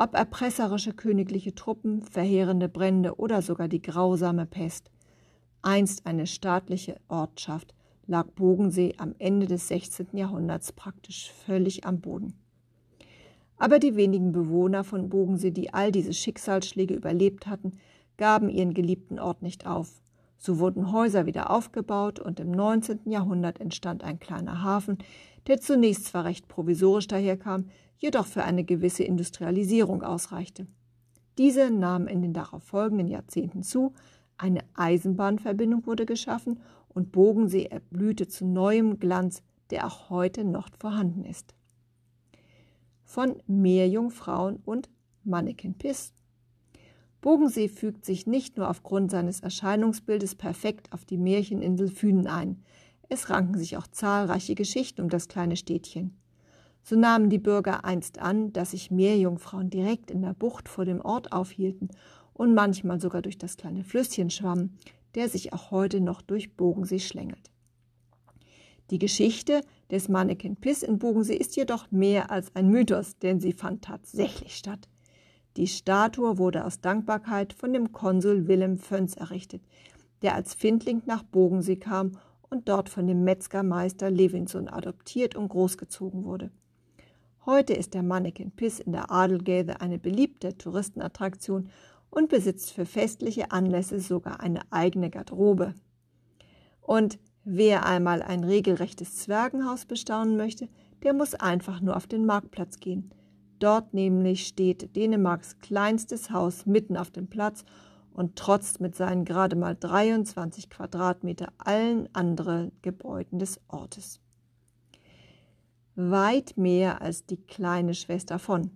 Ob 0.01 0.15
erpresserische 0.15 0.93
königliche 0.93 1.57
Truppen, 1.57 2.03
verheerende 2.03 2.69
Brände 2.69 3.17
oder 3.17 3.43
sogar 3.43 3.67
die 3.67 3.83
grausame 3.83 4.47
Pest. 4.47 4.93
Einst 5.61 6.07
eine 6.07 6.29
staatliche 6.29 7.01
Ortschaft 7.09 7.75
lag 8.07 8.29
Bogensee 8.29 8.95
am 8.99 9.17
Ende 9.19 9.49
des 9.49 9.67
16. 9.67 10.07
Jahrhunderts 10.13 10.73
praktisch 10.73 11.33
völlig 11.45 11.85
am 11.85 12.01
Boden. 12.01 12.35
Aber 13.57 13.81
die 13.81 13.97
wenigen 13.97 14.31
Bewohner 14.31 14.85
von 14.85 15.09
Bogensee, 15.09 15.51
die 15.51 15.75
all 15.75 15.91
diese 15.91 16.15
Schicksalsschläge 16.15 16.95
überlebt 16.95 17.49
hatten, 17.49 17.73
gaben 18.19 18.51
ihren 18.51 18.75
geliebten 18.75 19.19
Ort 19.19 19.43
nicht 19.43 19.67
auf. 19.67 20.01
So 20.37 20.61
wurden 20.61 20.93
Häuser 20.93 21.27
wieder 21.27 21.51
aufgebaut 21.51 22.21
und 22.21 22.39
im 22.39 22.53
19. 22.53 23.11
Jahrhundert 23.11 23.61
entstand 23.61 24.05
ein 24.05 24.21
kleiner 24.21 24.63
Hafen, 24.63 24.99
der 25.47 25.61
zunächst 25.61 26.07
zwar 26.07 26.25
recht 26.25 26.49
provisorisch 26.49 27.07
daherkam, 27.07 27.67
jedoch 27.97 28.27
für 28.27 28.45
eine 28.45 28.65
gewisse 28.65 29.05
Industrialisierung 29.05 30.03
ausreichte. 30.03 30.67
Diese 31.39 31.71
nahm 31.71 32.09
in 32.09 32.23
den 32.23 32.33
darauf 32.33 32.63
folgenden 32.65 33.09
Jahrzehnten 33.09 33.63
zu, 33.63 33.95
eine 34.37 34.61
Eisenbahnverbindung 34.75 35.87
wurde 35.87 36.07
geschaffen 36.07 36.61
und 36.89 37.13
Bogensee 37.13 37.67
erblühte 37.67 38.29
zu 38.29 38.45
neuem 38.45 38.99
Glanz, 38.99 39.43
der 39.71 39.87
auch 39.87 40.11
heute 40.11 40.45
noch 40.45 40.69
vorhanden 40.79 41.25
ist. 41.25 41.55
Von 43.05 43.43
Meerjungfrauen 43.47 44.57
und 44.65 44.89
Mannequin 45.25 45.75
Piss. 45.75 46.13
Bogensee 47.21 47.69
fügt 47.69 48.05
sich 48.05 48.27
nicht 48.27 48.57
nur 48.57 48.71
aufgrund 48.71 49.11
seines 49.11 49.41
Erscheinungsbildes 49.41 50.37
perfekt 50.37 50.93
auf 50.93 51.05
die 51.05 51.19
Märcheninsel 51.19 51.89
Fünen 51.89 52.27
ein, 52.27 52.63
es 53.09 53.31
ranken 53.31 53.59
sich 53.59 53.77
auch 53.77 53.87
zahlreiche 53.87 54.55
Geschichten 54.55 55.01
um 55.03 55.09
das 55.09 55.29
kleine 55.29 55.57
Städtchen. 55.57 56.17
So 56.83 56.97
nahmen 56.97 57.31
die 57.31 57.39
Bürger 57.39 57.85
einst 57.85 58.19
an, 58.19 58.53
dass 58.53 58.71
sich 58.71 58.91
Meerjungfrauen 58.91 59.71
direkt 59.71 60.11
in 60.11 60.23
der 60.23 60.35
Bucht 60.35 60.69
vor 60.69 60.85
dem 60.85 61.01
Ort 61.01 61.33
aufhielten 61.33 61.91
und 62.33 62.55
manchmal 62.55 63.01
sogar 63.01 63.23
durch 63.23 63.39
das 63.39 63.57
kleine 63.57 63.85
Flüsschen 63.85 64.31
schwammen, 64.31 64.79
der 65.15 65.29
sich 65.29 65.53
auch 65.53 65.71
heute 65.71 66.01
noch 66.01 66.23
durch 66.23 66.57
Bogensee 66.57 67.01
schlängelt. 67.01 67.51
Die 68.91 68.99
Geschichte 68.99 69.61
des 69.91 70.09
Mannequin 70.09 70.57
Piss 70.57 70.83
in 70.83 70.99
Bogensee 70.99 71.37
ist 71.37 71.57
jedoch 71.57 71.91
mehr 71.91 72.31
als 72.31 72.55
ein 72.55 72.71
Mythos, 72.71 73.19
denn 73.19 73.41
sie 73.41 73.53
fand 73.53 73.85
tatsächlich 73.85 74.57
statt. 74.57 74.89
Die 75.57 75.67
Statue 75.67 76.39
wurde 76.39 76.65
aus 76.65 76.81
Dankbarkeit 76.81 77.53
von 77.53 77.73
dem 77.73 77.93
Konsul 77.93 78.49
Willem 78.49 78.79
Föns 78.79 79.15
errichtet, 79.15 79.63
der 80.23 80.35
als 80.35 80.55
Findling 80.55 81.03
nach 81.05 81.23
Bogensee 81.23 81.77
kam 81.77 82.13
und 82.51 82.69
dort 82.69 82.89
von 82.89 83.07
dem 83.07 83.25
Metzgermeister 83.25 84.11
Levinson 84.11 84.69
adoptiert 84.69 85.37
und 85.37 85.49
großgezogen 85.49 86.25
wurde. 86.25 86.51
Heute 87.47 87.73
ist 87.73 87.95
der 87.95 88.03
Mannequin 88.03 88.51
Piss 88.51 88.79
in 88.81 88.93
der 88.93 89.11
Adelgäde 89.11 89.81
eine 89.81 89.99
beliebte 89.99 90.57
Touristenattraktion 90.59 91.71
und 92.11 92.29
besitzt 92.29 92.73
für 92.73 92.87
festliche 92.87 93.51
Anlässe 93.51 94.01
sogar 94.01 94.41
eine 94.41 94.61
eigene 94.71 95.11
Garderobe. 95.11 95.75
Und 96.81 97.19
wer 97.45 97.87
einmal 97.87 98.23
ein 98.23 98.45
regelrechtes 98.45 99.17
Zwergenhaus 99.17 99.87
bestaunen 99.87 100.37
möchte, 100.37 100.69
der 101.03 101.13
muss 101.13 101.35
einfach 101.35 101.81
nur 101.81 101.97
auf 101.97 102.07
den 102.07 102.27
Marktplatz 102.27 102.81
gehen. 102.81 103.13
Dort 103.59 103.95
nämlich 103.95 104.47
steht 104.47 104.95
Dänemarks 104.95 105.59
kleinstes 105.59 106.31
Haus 106.31 106.67
mitten 106.67 106.97
auf 106.97 107.11
dem 107.11 107.29
Platz 107.29 107.65
und 108.19 108.37
trotzt 108.37 108.81
mit 108.81 108.97
seinen 108.97 109.25
gerade 109.25 109.57
mal 109.57 109.75
23 109.75 110.69
Quadratmeter 110.69 111.53
allen 111.59 112.09
anderen 112.15 112.73
Gebäuden 112.83 113.39
des 113.39 113.61
Ortes 113.69 114.21
weit 115.99 116.57
mehr 116.57 117.03
als 117.03 117.27
die 117.27 117.37
kleine 117.37 117.93
Schwester 117.93 118.39
von. 118.39 118.71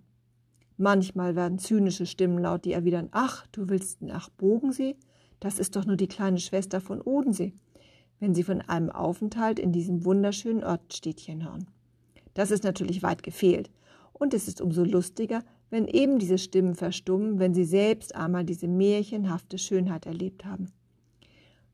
Manchmal 0.75 1.37
werden 1.37 1.57
zynische 1.57 2.05
Stimmen 2.05 2.39
laut, 2.39 2.65
die 2.65 2.73
erwidern, 2.73 3.07
ach, 3.11 3.47
du 3.53 3.69
willst 3.69 4.01
nach 4.01 4.29
Bogensee? 4.29 4.97
Das 5.39 5.57
ist 5.57 5.77
doch 5.77 5.85
nur 5.85 5.95
die 5.95 6.07
kleine 6.07 6.39
Schwester 6.39 6.81
von 6.81 6.99
Odensee, 7.01 7.53
wenn 8.19 8.35
sie 8.35 8.43
von 8.43 8.59
einem 8.61 8.89
Aufenthalt 8.89 9.57
in 9.57 9.71
diesem 9.71 10.03
wunderschönen 10.03 10.65
Ortstädtchen 10.65 11.45
hören. 11.45 11.67
Das 12.33 12.51
ist 12.51 12.65
natürlich 12.65 13.03
weit 13.03 13.23
gefehlt. 13.23 13.71
Und 14.11 14.33
es 14.33 14.49
ist 14.49 14.59
umso 14.59 14.83
lustiger, 14.83 15.43
wenn 15.73 15.87
eben 15.87 16.19
diese 16.19 16.37
Stimmen 16.37 16.75
verstummen, 16.75 17.39
wenn 17.39 17.55
sie 17.55 17.65
selbst 17.65 18.13
einmal 18.13 18.43
diese 18.43 18.67
märchenhafte 18.67 19.57
Schönheit 19.57 20.05
erlebt 20.05 20.45
haben. 20.45 20.71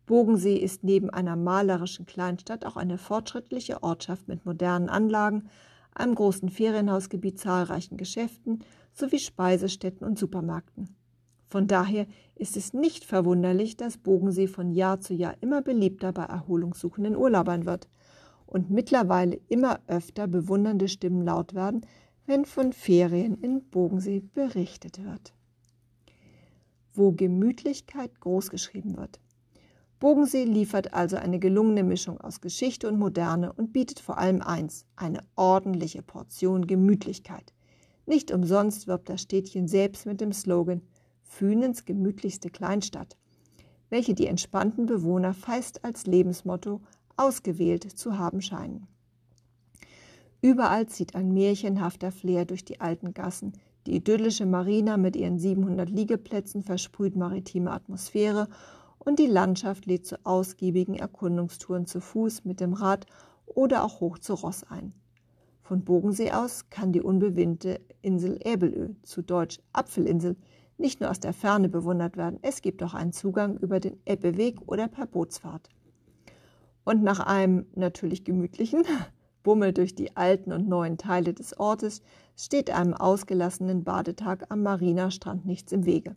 Bogensee 0.05 0.55
ist 0.55 0.85
neben 0.85 1.09
einer 1.09 1.35
malerischen 1.35 2.05
Kleinstadt 2.05 2.63
auch 2.63 2.77
eine 2.77 2.97
fortschrittliche 2.97 3.83
Ortschaft 3.83 4.29
mit 4.29 4.45
modernen 4.45 4.87
Anlagen, 4.87 5.49
einem 5.93 6.15
großen 6.15 6.47
Ferienhausgebiet, 6.47 7.39
zahlreichen 7.39 7.97
Geschäften 7.97 8.59
sowie 8.93 9.19
Speisestätten 9.19 10.07
und 10.07 10.17
Supermärkten. 10.17 10.95
Von 11.49 11.67
daher 11.67 12.07
ist 12.35 12.55
es 12.55 12.71
nicht 12.71 13.03
verwunderlich, 13.03 13.75
dass 13.75 13.97
Bogensee 13.97 14.47
von 14.47 14.71
Jahr 14.71 15.01
zu 15.01 15.13
Jahr 15.13 15.35
immer 15.41 15.61
beliebter 15.61 16.13
bei 16.13 16.23
erholungssuchenden 16.23 17.17
Urlaubern 17.17 17.65
wird 17.65 17.89
und 18.45 18.69
mittlerweile 18.69 19.41
immer 19.49 19.81
öfter 19.87 20.25
bewundernde 20.27 20.87
Stimmen 20.87 21.25
laut 21.25 21.53
werden, 21.53 21.81
wenn 22.29 22.45
von 22.45 22.73
Ferien 22.73 23.41
in 23.41 23.67
Bogensee 23.71 24.19
berichtet 24.19 25.03
wird. 25.03 25.33
Wo 26.93 27.11
Gemütlichkeit 27.11 28.19
großgeschrieben 28.19 28.97
wird. 28.97 29.19
Bogensee 29.99 30.43
liefert 30.43 30.93
also 30.93 31.17
eine 31.17 31.39
gelungene 31.39 31.83
Mischung 31.83 32.21
aus 32.21 32.39
Geschichte 32.39 32.87
und 32.87 32.99
Moderne 32.99 33.51
und 33.53 33.73
bietet 33.73 33.99
vor 33.99 34.19
allem 34.19 34.43
eins, 34.43 34.85
eine 34.95 35.23
ordentliche 35.35 36.03
Portion 36.03 36.67
Gemütlichkeit. 36.67 37.51
Nicht 38.05 38.31
umsonst 38.31 38.85
wirbt 38.85 39.09
das 39.09 39.23
Städtchen 39.23 39.67
selbst 39.67 40.05
mit 40.05 40.21
dem 40.21 40.31
Slogan 40.31 40.83
Fühnens 41.23 41.83
gemütlichste 41.83 42.51
Kleinstadt, 42.51 43.17
welche 43.89 44.13
die 44.13 44.27
entspannten 44.27 44.85
Bewohner 44.85 45.33
feist 45.33 45.83
als 45.83 46.05
Lebensmotto 46.05 46.81
ausgewählt 47.17 47.85
zu 47.85 48.19
haben 48.19 48.43
scheinen. 48.43 48.87
Überall 50.41 50.87
zieht 50.87 51.15
ein 51.15 51.33
märchenhafter 51.33 52.11
Flair 52.11 52.45
durch 52.45 52.63
die 52.63 52.79
alten 52.79 53.13
Gassen. 53.13 53.53
Die 53.85 53.95
idyllische 53.95 54.45
Marina 54.45 54.95
mit 54.95 55.15
ihren 55.15 55.37
700 55.37 55.89
Liegeplätzen 55.89 56.63
versprüht 56.63 57.15
maritime 57.15 57.71
Atmosphäre 57.71 58.47
und 58.99 59.19
die 59.19 59.27
Landschaft 59.27 59.85
lädt 59.85 60.05
zu 60.05 60.17
ausgiebigen 60.25 60.95
Erkundungstouren 60.95 61.85
zu 61.85 61.99
Fuß 61.99 62.45
mit 62.45 62.59
dem 62.59 62.73
Rad 62.73 63.05
oder 63.45 63.83
auch 63.83 63.99
hoch 63.99 64.19
zu 64.19 64.33
Ross 64.33 64.63
ein. 64.63 64.93
Von 65.61 65.83
Bogensee 65.83 66.31
aus 66.31 66.69
kann 66.69 66.93
die 66.93 67.01
unbewinnte 67.01 67.81
Insel 68.01 68.39
Äbelö, 68.43 68.93
zu 69.03 69.21
Deutsch 69.21 69.59
Apfelinsel, 69.73 70.35
nicht 70.77 71.01
nur 71.01 71.09
aus 71.09 71.19
der 71.19 71.33
Ferne 71.33 71.67
bewundert 71.67 72.15
werden, 72.15 72.39
es 72.41 72.61
gibt 72.61 72.81
auch 72.81 72.93
einen 72.93 73.11
Zugang 73.11 73.57
über 73.57 73.79
den 73.79 73.99
Eppeweg 74.05 74.61
oder 74.67 74.87
per 74.87 75.05
Bootsfahrt. 75.05 75.69
Und 76.85 77.03
nach 77.03 77.19
einem 77.19 77.65
natürlich 77.75 78.23
gemütlichen 78.23 78.83
Bummel 79.43 79.73
durch 79.73 79.95
die 79.95 80.15
alten 80.17 80.51
und 80.51 80.67
neuen 80.67 80.97
Teile 80.97 81.33
des 81.33 81.57
Ortes 81.59 82.01
steht 82.35 82.69
einem 82.69 82.93
ausgelassenen 82.93 83.83
Badetag 83.83 84.45
am 84.49 84.63
Marina-Strand 84.63 85.45
nichts 85.45 85.71
im 85.71 85.85
Wege. 85.85 86.15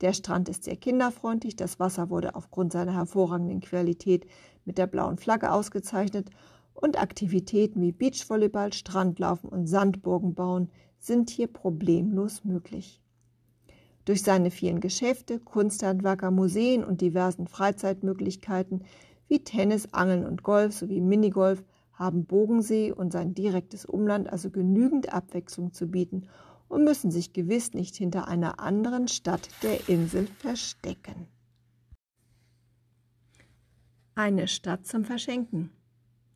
Der 0.00 0.12
Strand 0.12 0.48
ist 0.48 0.64
sehr 0.64 0.76
kinderfreundlich, 0.76 1.54
das 1.54 1.78
Wasser 1.78 2.10
wurde 2.10 2.34
aufgrund 2.34 2.72
seiner 2.72 2.94
hervorragenden 2.94 3.60
Qualität 3.60 4.26
mit 4.64 4.76
der 4.76 4.86
blauen 4.86 5.16
Flagge 5.16 5.52
ausgezeichnet 5.52 6.28
und 6.74 7.00
Aktivitäten 7.00 7.80
wie 7.80 7.92
Beachvolleyball, 7.92 8.72
Strandlaufen 8.72 9.48
und 9.48 9.66
Sandburgen 9.66 10.34
bauen 10.34 10.70
sind 10.98 11.30
hier 11.30 11.46
problemlos 11.46 12.44
möglich. 12.44 13.00
Durch 14.04 14.22
seine 14.22 14.50
vielen 14.50 14.80
Geschäfte, 14.80 15.38
Kunsthandwerker, 15.38 16.32
Museen 16.32 16.82
und 16.84 17.00
diversen 17.00 17.46
Freizeitmöglichkeiten 17.46 18.84
wie 19.28 19.44
Tennis, 19.44 19.92
Angeln 19.92 20.26
und 20.26 20.42
Golf 20.42 20.74
sowie 20.74 21.00
Minigolf 21.00 21.62
haben 21.92 22.24
Bogensee 22.24 22.92
und 22.92 23.12
sein 23.12 23.34
direktes 23.34 23.84
Umland 23.84 24.30
also 24.30 24.50
genügend 24.50 25.12
Abwechslung 25.12 25.72
zu 25.72 25.88
bieten 25.88 26.28
und 26.68 26.84
müssen 26.84 27.10
sich 27.10 27.32
gewiss 27.32 27.74
nicht 27.74 27.96
hinter 27.96 28.28
einer 28.28 28.58
anderen 28.58 29.08
Stadt 29.08 29.48
der 29.62 29.88
Insel 29.88 30.26
verstecken. 30.38 31.28
Eine 34.14 34.48
Stadt 34.48 34.86
zum 34.86 35.04
Verschenken. 35.04 35.70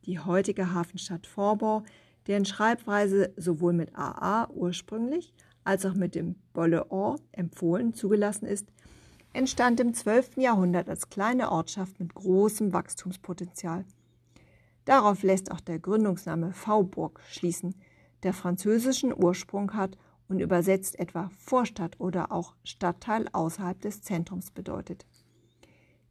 Die 0.05 0.19
heutige 0.19 0.73
Hafenstadt 0.73 1.27
Vorbau, 1.27 1.83
deren 2.27 2.45
Schreibweise 2.45 3.33
sowohl 3.35 3.73
mit 3.73 3.95
AA 3.95 4.49
ursprünglich 4.49 5.33
als 5.63 5.85
auch 5.85 5.93
mit 5.93 6.15
dem 6.15 6.35
Bolle-Or 6.53 7.17
empfohlen 7.33 7.93
zugelassen 7.93 8.45
ist, 8.45 8.67
entstand 9.33 9.79
im 9.79 9.93
12. 9.93 10.37
Jahrhundert 10.37 10.89
als 10.89 11.09
kleine 11.09 11.51
Ortschaft 11.51 11.99
mit 11.99 12.13
großem 12.13 12.73
Wachstumspotenzial. 12.73 13.85
Darauf 14.87 15.21
lässt 15.21 15.51
auch 15.51 15.59
der 15.59 15.79
Gründungsname 15.79 16.53
Vauburg 16.53 17.19
schließen, 17.29 17.75
der 18.23 18.31
französischen 18.31 19.13
Ursprung 19.13 19.73
hat 19.73 19.97
und 20.29 20.39
übersetzt 20.39 20.97
etwa 20.97 21.29
Vorstadt 21.37 21.99
oder 21.99 22.31
auch 22.31 22.55
Stadtteil 22.63 23.27
außerhalb 23.33 23.81
des 23.81 24.01
Zentrums 24.01 24.49
bedeutet. 24.49 25.05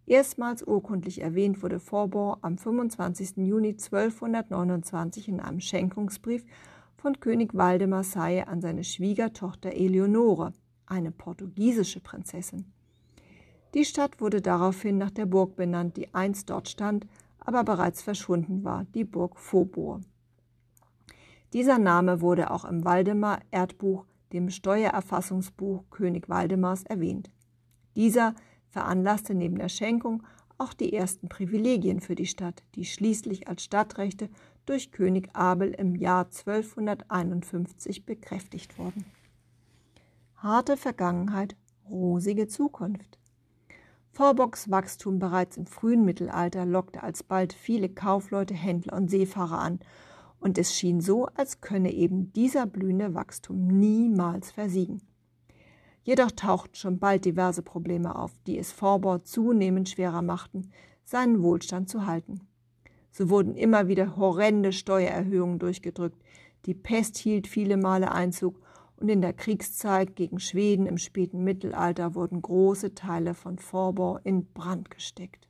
Erstmals 0.05 0.63
urkundlich 0.63 1.23
erwähnt 1.23 1.63
wurde 1.63 1.81
Vorbor 1.81 2.41
am 2.43 2.59
25. 2.59 3.39
Juni 3.39 3.71
1229 3.71 5.29
in 5.29 5.41
einem 5.41 5.61
Schenkungsbrief 5.61 6.45
von 6.99 7.19
König 7.19 7.55
Waldemar 7.55 8.05
Saye 8.05 8.47
an 8.47 8.61
seine 8.61 8.85
Schwiegertochter 8.85 9.73
Eleonore, 9.73 10.53
eine 10.85 11.13
portugiesische 11.13 12.01
Prinzessin. 12.01 12.67
Die 13.73 13.87
Stadt 13.87 14.21
wurde 14.21 14.43
daraufhin 14.43 14.99
nach 14.99 15.11
der 15.11 15.27
Burg 15.27 15.57
benannt, 15.57 15.97
die 15.97 16.13
einst 16.15 16.51
dort 16.51 16.69
stand, 16.69 17.07
aber 17.47 17.65
bereits 17.65 18.03
verschwunden 18.03 18.65
war, 18.65 18.85
die 18.95 19.05
Burg 19.05 19.39
Vobor. 19.39 20.01
Dieser 21.53 21.79
Name 21.79 22.21
wurde 22.21 22.51
auch 22.51 22.65
im 22.65 22.85
Waldemar-Erdbuch, 22.85 24.05
dem 24.33 24.51
Steuererfassungsbuch 24.51 25.85
König 25.91 26.29
Waldemars, 26.29 26.83
erwähnt. 26.83 27.31
Dieser 27.95 28.35
veranlasste 28.69 29.35
neben 29.35 29.57
der 29.57 29.69
Schenkung 29.69 30.25
auch 30.59 30.75
die 30.75 30.93
ersten 30.93 31.29
Privilegien 31.29 32.01
für 32.01 32.15
die 32.15 32.27
Stadt, 32.27 32.63
die 32.75 32.85
schließlich 32.85 33.49
als 33.49 33.63
Stadtrechte 33.63 34.29
durch 34.65 34.91
König 34.91 35.29
Abel 35.35 35.73
im 35.73 35.95
Jahr 35.95 36.25
1251 36.25 38.05
bekräftigt 38.05 38.79
wurden. 38.79 39.05
Harte 40.37 40.77
Vergangenheit, 40.77 41.57
rosige 41.89 42.49
Zukunft. 42.49 43.19
Vorbocks 44.17 44.71
Wachstum 44.71 45.19
bereits 45.19 45.59
im 45.59 45.67
frühen 45.67 46.07
Mittelalter 46.07 46.65
lockte 46.65 47.03
alsbald 47.03 47.53
viele 47.53 47.91
Kaufleute, 47.91 48.55
Händler 48.55 48.97
und 48.97 49.11
Seefahrer 49.11 49.59
an 49.59 49.79
und 50.41 50.57
es 50.57 50.75
schien 50.75 51.03
so, 51.03 51.27
als 51.35 51.61
könne 51.61 51.93
eben 51.93 52.33
dieser 52.33 52.65
blühende 52.65 53.13
Wachstum 53.13 53.67
niemals 53.67 54.53
versiegen. 54.53 55.03
Jedoch 56.03 56.31
tauchten 56.31 56.77
schon 56.77 56.99
bald 56.99 57.27
diverse 57.27 57.61
Probleme 57.61 58.17
auf, 58.17 58.33
die 58.47 58.59
es 58.59 58.73
Vorbau 58.73 59.19
zunehmend 59.19 59.91
schwerer 59.91 60.23
machten, 60.23 60.71
seinen 61.05 61.43
Wohlstand 61.43 61.91
zu 61.91 62.07
halten. 62.07 62.41
So 63.11 63.29
wurden 63.29 63.55
immer 63.55 63.87
wieder 63.87 64.17
horrende 64.17 64.73
Steuererhöhungen 64.73 65.59
durchgedrückt, 65.59 66.23
die 66.65 66.75
Pest 66.75 67.19
hielt 67.19 67.47
viele 67.47 67.77
Male 67.77 68.13
Einzug 68.13 68.63
und 68.99 69.09
in 69.09 69.21
der 69.21 69.33
Kriegszeit 69.33 70.17
gegen 70.17 70.41
Schweden 70.41 70.87
im 70.87 70.99
späten 70.99 71.45
Mittelalter 71.45 72.15
wurden 72.15 72.43
große 72.43 72.95
Teile 72.95 73.35
von 73.35 73.59
Vorbau 73.59 74.19
in 74.25 74.47
Brand 74.53 74.91
gesteckt. 74.91 75.49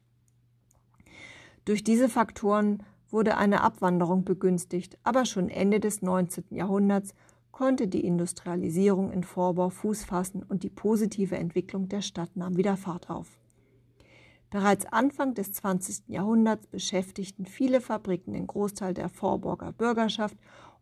Durch 1.65 1.85
diese 1.85 2.09
Faktoren 2.09 2.83
wurde 3.11 3.37
eine 3.37 3.63
Abwanderung 3.63 4.25
begünstigt, 4.25 4.99
aber 5.03 5.25
schon 5.25 5.49
Ende 5.49 5.81
des 5.81 6.03
19. 6.03 6.45
Jahrhunderts 6.51 7.15
konnte 7.53 7.89
die 7.89 8.05
Industrialisierung 8.05 9.11
in 9.13 9.23
Vorbau 9.23 9.71
Fuß 9.71 10.05
fassen 10.05 10.43
und 10.43 10.63
die 10.63 10.71
positive 10.71 11.37
Entwicklung 11.37 11.89
der 11.89 12.03
Stadt 12.03 12.37
nahm 12.37 12.57
wieder 12.57 12.77
Fahrt 12.77 13.09
auf. 13.09 13.39
Bereits 14.51 14.87
Anfang 14.87 15.35
des 15.35 15.53
20. 15.53 16.09
Jahrhunderts 16.09 16.67
beschäftigten 16.67 17.47
viele 17.47 17.81
Fabriken 17.81 18.33
den 18.33 18.47
Großteil 18.47 18.95
der 18.95 19.09
Vorburger 19.09 19.73
Bürgerschaft 19.73 20.37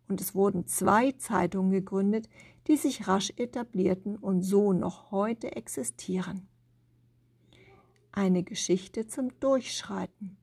und 0.08 0.20
es 0.20 0.34
wurden 0.34 0.66
zwei 0.66 1.12
Zeitungen 1.12 1.70
gegründet, 1.70 2.28
die 2.66 2.76
sich 2.76 3.08
rasch 3.08 3.32
etablierten 3.36 4.16
und 4.16 4.42
so 4.42 4.72
noch 4.72 5.10
heute 5.10 5.56
existieren. 5.56 6.48
Eine 8.12 8.42
Geschichte 8.42 9.06
zum 9.06 9.38
Durchschreiten. 9.40 10.36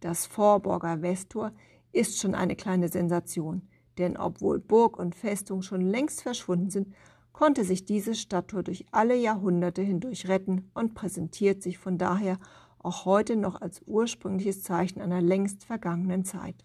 Das 0.00 0.26
Vorburger 0.26 1.02
Westtor 1.02 1.52
ist 1.92 2.18
schon 2.18 2.34
eine 2.34 2.56
kleine 2.56 2.88
Sensation, 2.88 3.62
denn 3.98 4.16
obwohl 4.16 4.58
Burg 4.58 4.98
und 4.98 5.14
Festung 5.14 5.62
schon 5.62 5.82
längst 5.82 6.22
verschwunden 6.22 6.70
sind, 6.70 6.94
konnte 7.32 7.64
sich 7.64 7.84
diese 7.84 8.14
Stadttor 8.14 8.62
durch 8.62 8.86
alle 8.90 9.16
Jahrhunderte 9.16 9.82
hindurch 9.82 10.28
retten 10.28 10.70
und 10.74 10.94
präsentiert 10.94 11.62
sich 11.62 11.78
von 11.78 11.98
daher 11.98 12.38
auch 12.78 13.04
heute 13.04 13.36
noch 13.36 13.60
als 13.60 13.80
ursprüngliches 13.86 14.62
Zeichen 14.62 15.00
einer 15.00 15.20
längst 15.22 15.64
vergangenen 15.64 16.24
Zeit. 16.24 16.64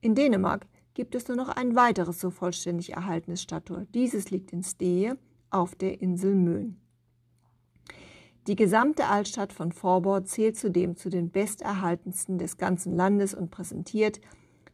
In 0.00 0.14
Dänemark 0.14 0.66
gibt 0.94 1.14
es 1.14 1.28
nur 1.28 1.36
noch 1.36 1.48
ein 1.48 1.74
weiteres 1.74 2.20
so 2.20 2.30
vollständig 2.30 2.92
erhaltenes 2.92 3.42
Stadttor. 3.42 3.86
Dieses 3.94 4.30
liegt 4.30 4.52
in 4.52 4.62
Stehe 4.62 5.18
auf 5.50 5.74
der 5.74 6.00
Insel 6.00 6.34
Möhn. 6.34 6.76
Die 8.48 8.56
gesamte 8.56 9.06
Altstadt 9.06 9.52
von 9.52 9.70
Vorbord 9.70 10.26
zählt 10.28 10.56
zudem 10.56 10.96
zu 10.96 11.10
den 11.10 11.30
besterhaltensten 11.30 12.38
des 12.38 12.56
ganzen 12.56 12.96
Landes 12.96 13.34
und 13.34 13.50
präsentiert 13.50 14.20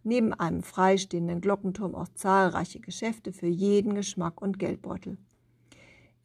neben 0.04 0.32
einem 0.32 0.62
freistehenden 0.62 1.42
Glockenturm 1.42 1.94
auch 1.94 2.08
zahlreiche 2.14 2.80
Geschäfte 2.80 3.32
für 3.32 3.46
jeden 3.46 3.94
Geschmack 3.94 4.40
und 4.40 4.58
Geldbeutel. 4.58 5.18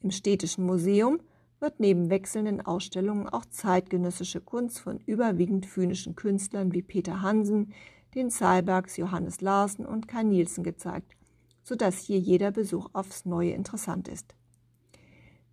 Im 0.00 0.10
Städtischen 0.10 0.64
Museum 0.64 1.20
wird 1.60 1.80
neben 1.80 2.08
wechselnden 2.10 2.60
Ausstellungen 2.60 3.28
auch 3.28 3.44
zeitgenössische 3.44 4.40
Kunst 4.40 4.80
von 4.80 4.98
überwiegend 5.00 5.66
fünischen 5.66 6.14
Künstlern 6.16 6.72
wie 6.72 6.82
Peter 6.82 7.20
Hansen, 7.20 7.72
den 8.14 8.30
Saalbergs, 8.30 8.96
Johannes 8.96 9.40
Larsen 9.40 9.86
und 9.86 10.08
Kai 10.08 10.22
Nielsen 10.22 10.64
gezeigt, 10.64 11.12
sodass 11.62 11.98
hier 11.98 12.18
jeder 12.18 12.50
Besuch 12.50 12.88
aufs 12.92 13.24
Neue 13.24 13.50
interessant 13.50 14.08
ist. 14.08 14.34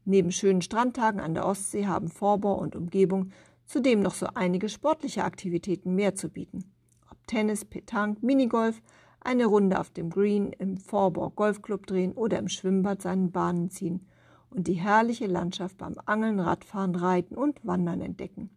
Neben 0.05 0.31
schönen 0.31 0.61
Strandtagen 0.61 1.19
an 1.19 1.33
der 1.33 1.45
Ostsee 1.45 1.85
haben 1.85 2.09
Vorbau 2.09 2.55
und 2.55 2.75
Umgebung 2.75 3.31
zudem 3.65 4.01
noch 4.01 4.13
so 4.13 4.27
einige 4.33 4.67
sportliche 4.67 5.23
Aktivitäten 5.23 5.95
mehr 5.95 6.15
zu 6.15 6.29
bieten. 6.29 6.65
Ob 7.09 7.25
Tennis, 7.27 7.63
Petanque, 7.63 8.25
Minigolf, 8.25 8.81
eine 9.21 9.45
Runde 9.45 9.79
auf 9.79 9.91
dem 9.91 10.09
Green 10.09 10.51
im 10.51 10.77
Vorbau 10.77 11.29
Golfclub 11.29 11.85
drehen 11.85 12.13
oder 12.13 12.39
im 12.39 12.47
Schwimmbad 12.47 13.01
seinen 13.01 13.31
Bahnen 13.31 13.69
ziehen 13.69 14.07
und 14.49 14.67
die 14.67 14.73
herrliche 14.73 15.27
Landschaft 15.27 15.77
beim 15.77 15.95
Angeln, 16.05 16.39
Radfahren, 16.39 16.95
Reiten 16.95 17.35
und 17.35 17.65
Wandern 17.65 18.01
entdecken. 18.01 18.49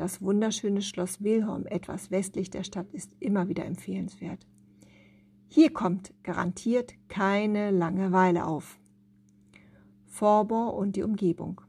Das 0.00 0.22
wunderschöne 0.22 0.80
Schloss 0.80 1.22
Wilhelm 1.22 1.66
etwas 1.66 2.10
westlich 2.10 2.48
der 2.48 2.64
Stadt 2.64 2.90
ist 2.94 3.14
immer 3.20 3.50
wieder 3.50 3.66
empfehlenswert. 3.66 4.46
Hier 5.46 5.74
kommt 5.74 6.14
garantiert 6.22 6.94
keine 7.08 7.70
Langeweile 7.70 8.46
auf. 8.46 8.78
Vorbor 10.06 10.72
und 10.72 10.96
die 10.96 11.02
Umgebung. 11.02 11.60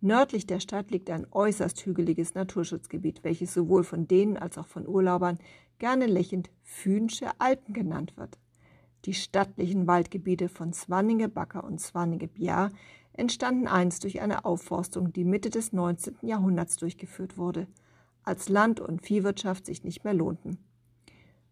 Nördlich 0.00 0.46
der 0.46 0.58
Stadt 0.58 0.90
liegt 0.90 1.10
ein 1.10 1.26
äußerst 1.30 1.84
hügeliges 1.84 2.34
Naturschutzgebiet, 2.34 3.22
welches 3.24 3.52
sowohl 3.52 3.84
von 3.84 4.08
denen 4.08 4.38
als 4.38 4.56
auch 4.56 4.66
von 4.66 4.88
Urlaubern 4.88 5.36
gerne 5.76 6.06
lächelnd 6.06 6.50
Fühnsche 6.62 7.28
Alpen 7.38 7.74
genannt 7.74 8.16
wird. 8.16 8.38
Die 9.04 9.12
stattlichen 9.12 9.86
Waldgebiete 9.86 10.48
von 10.48 10.72
Swanninge 10.72 11.28
Backer 11.28 11.62
und 11.64 11.78
Swanninge 11.78 12.28
Bjar 12.28 12.70
entstanden 13.14 13.66
einst 13.66 14.04
durch 14.04 14.20
eine 14.20 14.44
Aufforstung, 14.44 15.12
die 15.12 15.24
Mitte 15.24 15.50
des 15.50 15.72
19. 15.72 16.18
Jahrhunderts 16.22 16.76
durchgeführt 16.76 17.38
wurde, 17.38 17.66
als 18.22 18.48
Land- 18.48 18.80
und 18.80 19.02
Viehwirtschaft 19.02 19.66
sich 19.66 19.84
nicht 19.84 20.04
mehr 20.04 20.14
lohnten. 20.14 20.58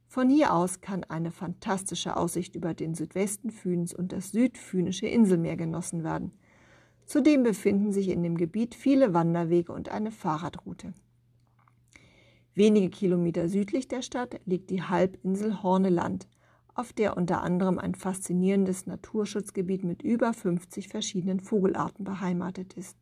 Von 0.09 0.29
hier 0.29 0.53
aus 0.53 0.81
kann 0.83 1.05
eine 1.05 1.31
fantastische 1.31 2.17
Aussicht 2.17 2.55
über 2.55 2.75
den 2.75 2.95
Südwesten 2.95 3.51
Fühns 3.51 3.95
und 3.95 4.13
das 4.13 4.31
südfühnische 4.31 5.07
Inselmeer 5.07 5.57
genossen 5.57 6.05
werden. 6.05 6.33
Zudem 7.07 7.43
befinden 7.43 7.93
sich 7.93 8.09
in 8.09 8.23
dem 8.23 8.37
Gebiet 8.37 8.75
viele 8.75 9.15
Wanderwege 9.15 9.73
und 9.73 9.89
eine 9.89 10.11
Fahrradroute. 10.11 10.93
Wenige 12.55 12.91
Kilometer 12.91 13.49
südlich 13.49 13.89
der 13.89 14.03
Stadt 14.03 14.39
liegt 14.45 14.69
die 14.69 14.83
Halbinsel 14.83 15.63
Horneland, 15.63 16.29
auf 16.75 16.93
der 16.93 17.17
unter 17.17 17.43
anderem 17.43 17.79
ein 17.79 17.95
faszinierendes 17.95 18.87
Naturschutzgebiet 18.87 19.85
mit 19.85 20.03
über 20.03 20.33
50 20.33 20.89
verschiedenen 20.89 21.41
Vogelarten 21.41 22.05
beheimatet 22.05 22.75
ist. 22.75 22.97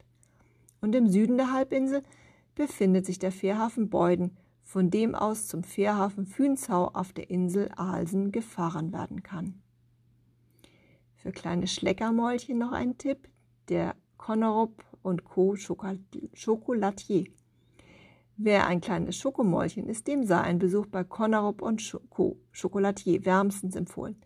Und 0.80 0.94
im 0.94 1.08
Süden 1.08 1.36
der 1.36 1.52
Halbinsel 1.52 2.02
befindet 2.54 3.06
sich 3.06 3.18
der 3.18 3.32
Fährhafen 3.32 3.90
Beuden, 3.90 4.36
von 4.62 4.90
dem 4.90 5.14
aus 5.14 5.46
zum 5.46 5.64
Fährhafen 5.64 6.26
Fünsau 6.26 6.88
auf 6.88 7.12
der 7.12 7.30
Insel 7.30 7.70
Aalsen 7.76 8.32
gefahren 8.32 8.92
werden 8.92 9.22
kann. 9.22 9.60
Für 11.16 11.32
kleine 11.32 11.66
Schleckermäulchen 11.66 12.58
noch 12.58 12.72
ein 12.72 12.96
Tipp, 12.96 13.28
der 13.68 13.94
Connerup 14.16 14.84
und 15.02 15.24
Co. 15.24 15.56
Chocolatier. 16.34 17.24
Wer 18.42 18.66
ein 18.66 18.80
kleines 18.80 19.18
Schokomäulchen 19.18 19.86
ist, 19.86 20.08
dem 20.08 20.24
sei 20.24 20.40
ein 20.40 20.58
Besuch 20.58 20.86
bei 20.86 21.04
Connerup 21.04 21.60
und 21.60 21.94
Co. 22.08 22.38
Chocolatier 22.58 23.26
wärmstens 23.26 23.76
empfohlen. 23.76 24.16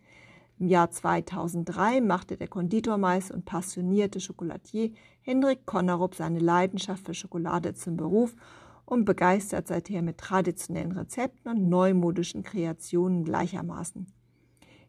Im 0.57 0.69
Jahr 0.69 0.89
2003 0.89 1.99
machte 1.99 2.37
der 2.37 2.47
Konditormeister 2.47 3.33
und 3.33 3.43
passionierte 3.43 4.19
Chocolatier 4.25 4.91
Hendrik 5.19 5.65
Connerup 5.65 6.15
seine 6.15 6.39
Leidenschaft 6.39 7.05
für 7.05 7.13
Schokolade 7.13 7.73
zum 7.73 7.97
Beruf 7.97 8.37
und 8.85 9.03
begeistert 9.03 9.67
seither 9.67 10.01
mit 10.01 10.17
traditionellen 10.17 10.93
Rezepten 10.93 11.51
und 11.51 11.67
neumodischen 11.67 12.41
Kreationen 12.41 13.25
gleichermaßen. 13.25 14.07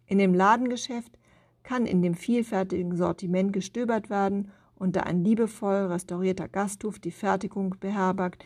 In 0.07 0.19
dem 0.19 0.35
Ladengeschäft 0.35 1.19
kann 1.65 1.85
in 1.85 2.01
dem 2.01 2.15
vielfältigen 2.15 2.95
Sortiment 2.95 3.53
gestöbert 3.53 4.09
werden 4.09 4.53
und 4.77 4.95
da 4.95 5.01
ein 5.01 5.25
liebevoll 5.25 5.87
restaurierter 5.87 6.47
Gasthof 6.47 7.01
die 7.01 7.11
Fertigung 7.11 7.75
beherbergt, 7.81 8.45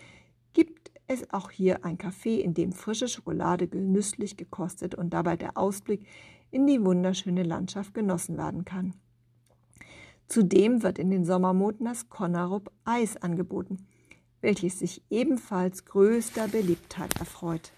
es 1.11 1.29
auch 1.31 1.51
hier 1.51 1.85
ein 1.85 1.99
Café, 1.99 2.39
in 2.39 2.55
dem 2.55 2.73
frische 2.73 3.09
Schokolade 3.09 3.67
genüsslich 3.67 4.37
gekostet 4.37 4.95
und 4.95 5.11
dabei 5.11 5.37
der 5.37 5.57
Ausblick 5.57 6.07
in 6.51 6.67
die 6.67 6.85
wunderschöne 6.85 7.43
Landschaft 7.43 7.95
genossen 7.95 8.37
werden 8.37 8.65
kann. 8.65 8.95
Zudem 10.29 10.83
wird 10.85 10.99
in 10.99 11.11
den 11.11 11.25
Sommermonaten 11.25 11.87
das 11.87 12.09
Konnerup 12.09 12.71
Eis 12.85 13.17
angeboten, 13.17 13.89
welches 14.41 14.79
sich 14.79 15.03
ebenfalls 15.11 15.85
größter 15.85 16.47
Beliebtheit 16.47 17.19
erfreut. 17.19 17.73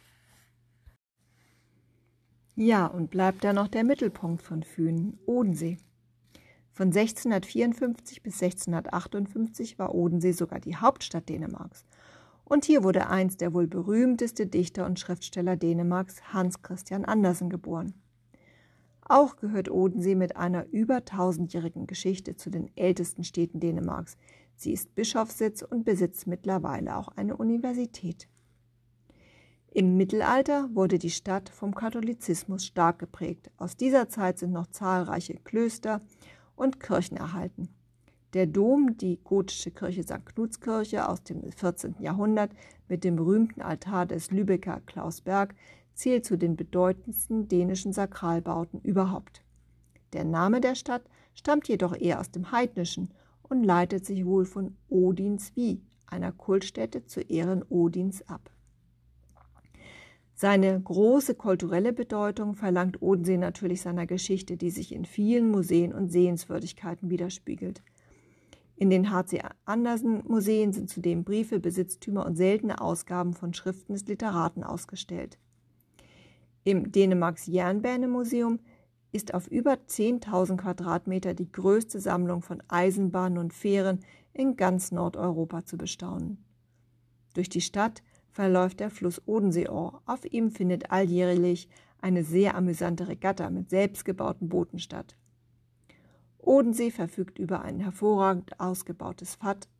Ja, 2.54 2.86
und 2.86 3.10
bleibt 3.10 3.44
da 3.44 3.54
noch 3.54 3.68
der 3.68 3.82
Mittelpunkt 3.82 4.42
von 4.42 4.62
Fünen, 4.62 5.18
Odensee. 5.24 5.78
Von 6.70 6.88
1654 6.88 8.22
bis 8.22 8.42
1658 8.42 9.78
war 9.78 9.94
Odensee 9.94 10.32
sogar 10.32 10.60
die 10.60 10.76
Hauptstadt 10.76 11.30
Dänemarks. 11.30 11.86
Und 12.52 12.66
hier 12.66 12.84
wurde 12.84 13.08
einst 13.08 13.40
der 13.40 13.54
wohl 13.54 13.66
berühmteste 13.66 14.46
Dichter 14.46 14.84
und 14.84 15.00
Schriftsteller 15.00 15.56
Dänemarks, 15.56 16.34
Hans 16.34 16.60
Christian 16.60 17.06
Andersen, 17.06 17.48
geboren. 17.48 17.94
Auch 19.00 19.36
gehört 19.36 19.70
Odensee 19.70 20.14
mit 20.14 20.36
einer 20.36 20.66
über 20.66 21.02
tausendjährigen 21.02 21.86
Geschichte 21.86 22.36
zu 22.36 22.50
den 22.50 22.70
ältesten 22.76 23.24
Städten 23.24 23.58
Dänemarks. 23.58 24.18
Sie 24.54 24.70
ist 24.70 24.94
Bischofssitz 24.94 25.62
und 25.62 25.86
besitzt 25.86 26.26
mittlerweile 26.26 26.98
auch 26.98 27.08
eine 27.08 27.38
Universität. 27.38 28.28
Im 29.70 29.96
Mittelalter 29.96 30.68
wurde 30.74 30.98
die 30.98 31.08
Stadt 31.08 31.48
vom 31.48 31.74
Katholizismus 31.74 32.66
stark 32.66 32.98
geprägt. 32.98 33.50
Aus 33.56 33.78
dieser 33.78 34.10
Zeit 34.10 34.38
sind 34.38 34.52
noch 34.52 34.66
zahlreiche 34.66 35.36
Klöster 35.36 36.02
und 36.54 36.80
Kirchen 36.80 37.16
erhalten. 37.16 37.70
Der 38.34 38.46
Dom, 38.46 38.96
die 38.96 39.18
gotische 39.22 39.70
Kirche 39.70 40.02
St. 40.02 40.24
Knutskirche 40.24 41.06
aus 41.06 41.22
dem 41.22 41.52
14. 41.52 41.96
Jahrhundert 42.00 42.50
mit 42.88 43.04
dem 43.04 43.16
berühmten 43.16 43.60
Altar 43.60 44.06
des 44.06 44.30
Lübecker 44.30 44.80
Klaus 44.86 45.20
Berg, 45.20 45.54
zählt 45.92 46.24
zu 46.24 46.38
den 46.38 46.56
bedeutendsten 46.56 47.48
dänischen 47.48 47.92
Sakralbauten 47.92 48.80
überhaupt. 48.80 49.42
Der 50.14 50.24
Name 50.24 50.62
der 50.62 50.74
Stadt 50.74 51.02
stammt 51.34 51.68
jedoch 51.68 51.94
eher 51.94 52.20
aus 52.20 52.30
dem 52.30 52.52
Heidnischen 52.52 53.10
und 53.42 53.64
leitet 53.64 54.06
sich 54.06 54.24
wohl 54.24 54.46
von 54.46 54.76
Odinsvie, 54.88 55.82
einer 56.06 56.32
Kultstätte 56.32 57.04
zu 57.04 57.20
Ehren 57.20 57.62
Odins, 57.68 58.26
ab. 58.28 58.50
Seine 60.34 60.80
große 60.80 61.34
kulturelle 61.34 61.92
Bedeutung 61.92 62.54
verlangt 62.54 63.00
Odensee 63.00 63.36
natürlich 63.36 63.82
seiner 63.82 64.06
Geschichte, 64.06 64.56
die 64.56 64.70
sich 64.70 64.92
in 64.92 65.04
vielen 65.04 65.50
Museen 65.50 65.92
und 65.92 66.08
Sehenswürdigkeiten 66.08 67.10
widerspiegelt. 67.10 67.82
In 68.82 68.90
den 68.90 69.12
H.C. 69.12 69.40
Andersen 69.64 70.24
Museen 70.26 70.72
sind 70.72 70.90
zudem 70.90 71.22
Briefe, 71.22 71.60
Besitztümer 71.60 72.26
und 72.26 72.34
seltene 72.34 72.80
Ausgaben 72.80 73.32
von 73.32 73.54
Schriften 73.54 73.92
des 73.92 74.08
Literaten 74.08 74.64
ausgestellt. 74.64 75.38
Im 76.64 76.90
Dänemarks 76.90 77.46
Jernbähne-Museum 77.46 78.58
ist 79.12 79.34
auf 79.34 79.46
über 79.46 79.74
10.000 79.74 80.56
Quadratmeter 80.56 81.32
die 81.32 81.52
größte 81.52 82.00
Sammlung 82.00 82.42
von 82.42 82.60
Eisenbahnen 82.66 83.38
und 83.38 83.54
Fähren 83.54 84.00
in 84.32 84.56
ganz 84.56 84.90
Nordeuropa 84.90 85.64
zu 85.64 85.78
bestaunen. 85.78 86.44
Durch 87.34 87.48
die 87.48 87.60
Stadt 87.60 88.02
verläuft 88.32 88.80
der 88.80 88.90
Fluss 88.90 89.22
Odenseeohr. 89.26 90.02
Auf 90.06 90.24
ihm 90.24 90.50
findet 90.50 90.90
alljährlich 90.90 91.68
eine 92.00 92.24
sehr 92.24 92.56
amüsante 92.56 93.06
Regatta 93.06 93.48
mit 93.48 93.70
selbstgebauten 93.70 94.48
Booten 94.48 94.80
statt. 94.80 95.16
Odensee 96.42 96.90
verfügt 96.90 97.38
über 97.38 97.62
ein 97.62 97.78
hervorragend 97.78 98.58
ausgebautes 98.60 99.38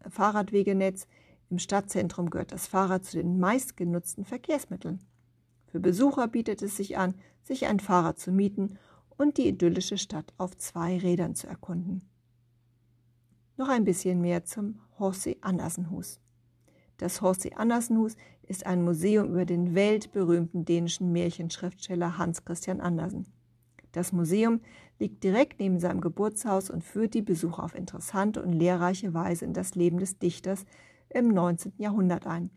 Fahrradwegenetz. 0.09 1.07
Im 1.51 1.59
Stadtzentrum 1.59 2.31
gehört 2.31 2.53
das 2.53 2.68
Fahrrad 2.68 3.05
zu 3.05 3.18
den 3.18 3.38
meistgenutzten 3.38 4.25
Verkehrsmitteln. 4.25 5.01
Für 5.66 5.81
Besucher 5.81 6.29
bietet 6.29 6.62
es 6.62 6.77
sich 6.77 6.96
an, 6.96 7.14
sich 7.42 7.66
ein 7.66 7.81
Fahrrad 7.81 8.18
zu 8.18 8.31
mieten 8.31 8.79
und 9.18 9.38
die 9.38 9.48
idyllische 9.48 9.98
Stadt 9.98 10.33
auf 10.38 10.57
zwei 10.57 10.98
Rädern 10.98 11.35
zu 11.35 11.46
erkunden. 11.46 12.09
Noch 13.57 13.68
ein 13.68 13.85
bisschen 13.85 14.20
mehr 14.20 14.44
zum 14.44 14.81
Horsey 14.98 15.38
Andersenhus. 15.40 16.20
Das 16.96 17.20
Horsey 17.20 17.53
Andersenhus 17.55 18.16
ist 18.42 18.66
ein 18.66 18.83
Museum 18.83 19.31
über 19.31 19.44
den 19.44 19.75
weltberühmten 19.75 20.64
dänischen 20.64 21.11
Märchenschriftsteller 21.12 22.18
Hans 22.18 22.44
Christian 22.44 22.81
Andersen. 22.81 23.27
Das 23.92 24.12
Museum 24.12 24.61
liegt 24.98 25.22
direkt 25.22 25.61
neben 25.61 25.78
seinem 25.78 26.00
Geburtshaus 26.00 26.70
und 26.70 26.83
führt 26.83 27.14
die 27.14 27.22
Besucher 27.22 27.62
auf 27.62 27.74
interessante 27.74 28.42
und 28.42 28.52
lehrreiche 28.52 29.14
Weise 29.14 29.44
in 29.44 29.52
das 29.52 29.74
Leben 29.74 29.98
des 29.98 30.18
Dichters 30.18 30.64
im 31.11 31.28
19. 31.28 31.74
Jahrhundert 31.76 32.26
ein. 32.26 32.50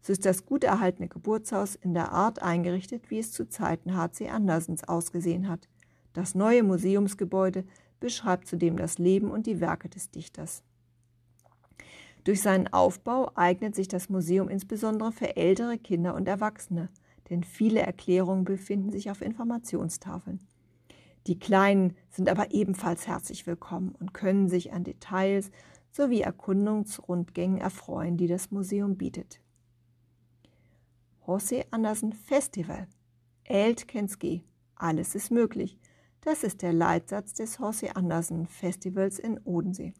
So 0.00 0.12
ist 0.12 0.26
das 0.26 0.44
gut 0.44 0.64
erhaltene 0.64 1.08
Geburtshaus 1.08 1.76
in 1.76 1.94
der 1.94 2.12
Art 2.12 2.42
eingerichtet, 2.42 3.10
wie 3.10 3.18
es 3.18 3.32
zu 3.32 3.48
Zeiten 3.48 3.96
H.C. 3.96 4.28
Andersens 4.28 4.84
ausgesehen 4.84 5.48
hat. 5.48 5.68
Das 6.12 6.34
neue 6.34 6.62
Museumsgebäude 6.62 7.64
beschreibt 8.00 8.46
zudem 8.46 8.76
das 8.76 8.98
Leben 8.98 9.30
und 9.30 9.46
die 9.46 9.60
Werke 9.60 9.88
des 9.88 10.10
Dichters. 10.10 10.62
Durch 12.24 12.42
seinen 12.42 12.72
Aufbau 12.72 13.30
eignet 13.34 13.74
sich 13.74 13.88
das 13.88 14.08
Museum 14.08 14.48
insbesondere 14.48 15.12
für 15.12 15.36
ältere 15.36 15.78
Kinder 15.78 16.14
und 16.14 16.26
Erwachsene, 16.26 16.88
denn 17.30 17.44
viele 17.44 17.80
Erklärungen 17.80 18.44
befinden 18.44 18.92
sich 18.92 19.10
auf 19.10 19.22
Informationstafeln. 19.22 20.40
Die 21.26 21.38
Kleinen 21.38 21.96
sind 22.10 22.28
aber 22.28 22.50
ebenfalls 22.52 23.06
herzlich 23.06 23.46
willkommen 23.46 23.94
und 23.98 24.12
können 24.12 24.48
sich 24.48 24.72
an 24.72 24.84
Details 24.84 25.50
sowie 25.90 26.20
Erkundungsrundgängen 26.20 27.58
erfreuen, 27.58 28.16
die 28.18 28.26
das 28.26 28.50
Museum 28.50 28.96
bietet. 28.96 29.40
Jose 31.26 31.64
Andersen 31.70 32.12
Festival. 32.12 32.86
Elt 33.44 33.88
Kenski. 33.88 34.44
Alles 34.74 35.14
ist 35.14 35.30
möglich. 35.30 35.78
Das 36.20 36.42
ist 36.42 36.60
der 36.60 36.74
Leitsatz 36.74 37.32
des 37.32 37.58
Jose 37.58 37.96
Andersen 37.96 38.46
Festivals 38.46 39.18
in 39.18 39.38
Odensee. 39.38 39.94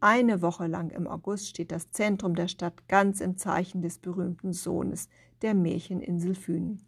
Eine 0.00 0.40
Woche 0.40 0.66
lang 0.66 0.90
im 0.90 1.06
August 1.06 1.48
steht 1.48 1.72
das 1.72 1.90
Zentrum 1.90 2.34
der 2.34 2.48
Stadt 2.48 2.88
ganz 2.88 3.20
im 3.20 3.36
Zeichen 3.36 3.82
des 3.82 3.98
berühmten 3.98 4.52
Sohnes 4.52 5.08
der 5.42 5.54
Märcheninsel 5.54 6.34
Fünen. 6.34 6.82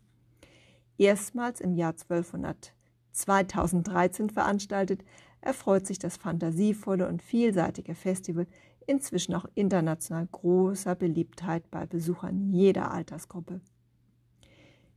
Erstmals 0.97 1.61
im 1.61 1.75
Jahr 1.75 1.93
1200, 1.93 2.75
2013 3.13 4.31
veranstaltet, 4.31 5.05
erfreut 5.41 5.87
sich 5.87 5.99
das 5.99 6.17
fantasievolle 6.17 7.09
und 7.09 7.23
vielseitige 7.23 7.95
Festival 7.95 8.47
inzwischen 8.87 9.35
auch 9.35 9.47
international 9.55 10.27
großer 10.31 10.95
Beliebtheit 10.95 11.71
bei 11.71 11.87
Besuchern 11.87 12.51
jeder 12.51 12.91
Altersgruppe. 12.91 13.61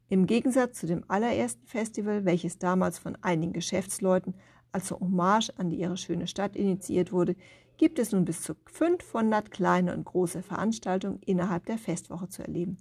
Im 0.10 0.26
Gegensatz 0.26 0.80
zu 0.80 0.88
dem 0.88 1.04
allerersten 1.08 1.66
Festival, 1.66 2.26
welches 2.26 2.58
damals 2.58 3.00
von 3.00 3.18
einigen 3.22 3.54
Geschäftsleuten 3.54 4.36
als 4.72 4.92
Hommage 4.92 5.52
an 5.58 5.70
die 5.70 5.80
ihre 5.80 5.98
schöne 5.98 6.28
Stadt 6.28 6.56
initiiert 6.56 7.12
wurde, 7.12 7.36
gibt 7.78 8.00
es 8.00 8.12
nun 8.12 8.26
bis 8.26 8.42
zu 8.42 8.56
500 8.66 9.52
kleine 9.52 9.94
und 9.94 10.06
große 10.06 10.44
Veranstaltungen 10.44 11.20
innerhalb 11.26 11.66
der 11.66 11.78
Festwoche 11.78 12.30
zu 12.30 12.44
erleben. 12.44 12.78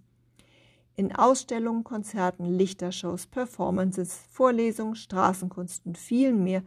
In 1.00 1.16
Ausstellungen, 1.16 1.82
Konzerten, 1.82 2.44
Lichtershows, 2.44 3.26
Performances, 3.26 4.20
Vorlesungen, 4.28 4.96
Straßenkunst 4.96 5.86
und 5.86 5.96
viel 5.96 6.34
mehr 6.34 6.62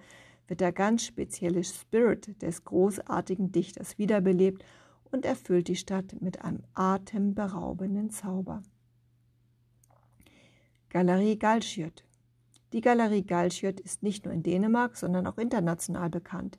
wird 0.48 0.60
der 0.60 0.72
ganz 0.72 1.06
spezielle 1.06 1.63
Spirit 1.63 2.41
des 2.41 2.63
großartigen 2.63 3.52
Dichters 3.52 4.00
wiederbelebt 4.00 4.65
und 5.12 5.24
erfüllt 5.24 5.67
die 5.67 5.76
Stadt 5.76 6.19
mit 6.19 6.41
einem 6.41 6.63
atemberaubenden 6.74 8.10
Zauber. 8.10 8.63
Galerie 10.89 11.38
Galschiot 11.38 12.04
Die 12.72 12.82
Galerie 12.82 13.22
Galschiot 13.28 13.80
ist 13.82 14.02
nicht 14.02 14.26
nur 14.26 14.34
in 14.34 14.41
Dänemark, 14.41 14.98
sondern 14.98 15.28
auch 15.28 15.38
international 15.38 16.10
bekannt. 16.10 16.58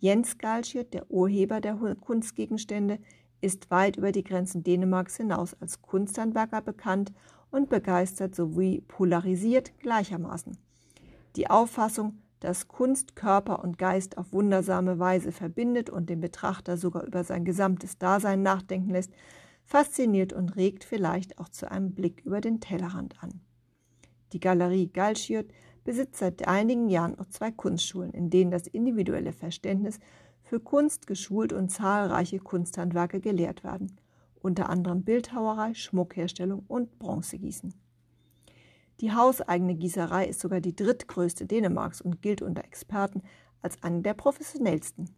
Jens 0.00 0.36
Galschiot, 0.36 0.92
der 0.92 1.10
Urheber 1.10 1.62
der 1.62 1.76
Kunstgegenstände, 1.98 2.98
ist 3.40 3.70
weit 3.70 3.96
über 3.96 4.12
die 4.12 4.24
Grenzen 4.24 4.62
Dänemarks 4.62 5.16
hinaus 5.16 5.54
als 5.60 5.82
Kunsthandwerker 5.82 6.60
bekannt 6.60 7.12
und 7.50 7.68
begeistert 7.68 8.34
sowie 8.34 8.82
polarisiert 8.82 9.78
gleichermaßen. 9.78 10.56
Die 11.36 11.48
Auffassung, 11.48 12.18
dass 12.40 12.68
Kunst 12.68 13.16
Körper 13.16 13.62
und 13.62 13.78
Geist 13.78 14.18
auf 14.18 14.32
wundersame 14.32 14.98
Weise 14.98 15.30
verbindet 15.30 15.90
und 15.90 16.08
den 16.08 16.20
Betrachter 16.20 16.76
sogar 16.76 17.04
über 17.04 17.22
sein 17.22 17.44
gesamtes 17.44 17.98
Dasein 17.98 18.42
nachdenken 18.42 18.90
lässt, 18.90 19.12
fasziniert 19.64 20.32
und 20.32 20.56
regt 20.56 20.84
vielleicht 20.84 21.38
auch 21.38 21.48
zu 21.48 21.70
einem 21.70 21.92
Blick 21.92 22.22
über 22.24 22.40
den 22.40 22.60
Tellerrand 22.60 23.22
an. 23.22 23.40
Die 24.32 24.40
Galerie 24.40 24.88
Galschiot 24.88 25.46
besitzt 25.84 26.16
seit 26.16 26.46
einigen 26.46 26.88
Jahren 26.88 27.16
noch 27.16 27.28
zwei 27.28 27.50
Kunstschulen, 27.50 28.12
in 28.12 28.30
denen 28.30 28.50
das 28.50 28.66
individuelle 28.66 29.32
Verständnis 29.32 29.98
für 30.50 30.58
Kunst 30.58 31.06
geschult 31.06 31.52
und 31.52 31.68
zahlreiche 31.68 32.40
Kunsthandwerke 32.40 33.20
gelehrt 33.20 33.62
werden, 33.62 33.96
unter 34.42 34.68
anderem 34.68 35.04
Bildhauerei, 35.04 35.74
Schmuckherstellung 35.74 36.64
und 36.66 36.98
Bronzegießen. 36.98 37.72
Die 38.98 39.12
hauseigene 39.12 39.76
Gießerei 39.76 40.26
ist 40.26 40.40
sogar 40.40 40.60
die 40.60 40.74
drittgrößte 40.74 41.46
Dänemarks 41.46 42.00
und 42.00 42.20
gilt 42.20 42.42
unter 42.42 42.64
Experten 42.64 43.22
als 43.62 43.80
eine 43.84 44.02
der 44.02 44.14
professionellsten. 44.14 45.10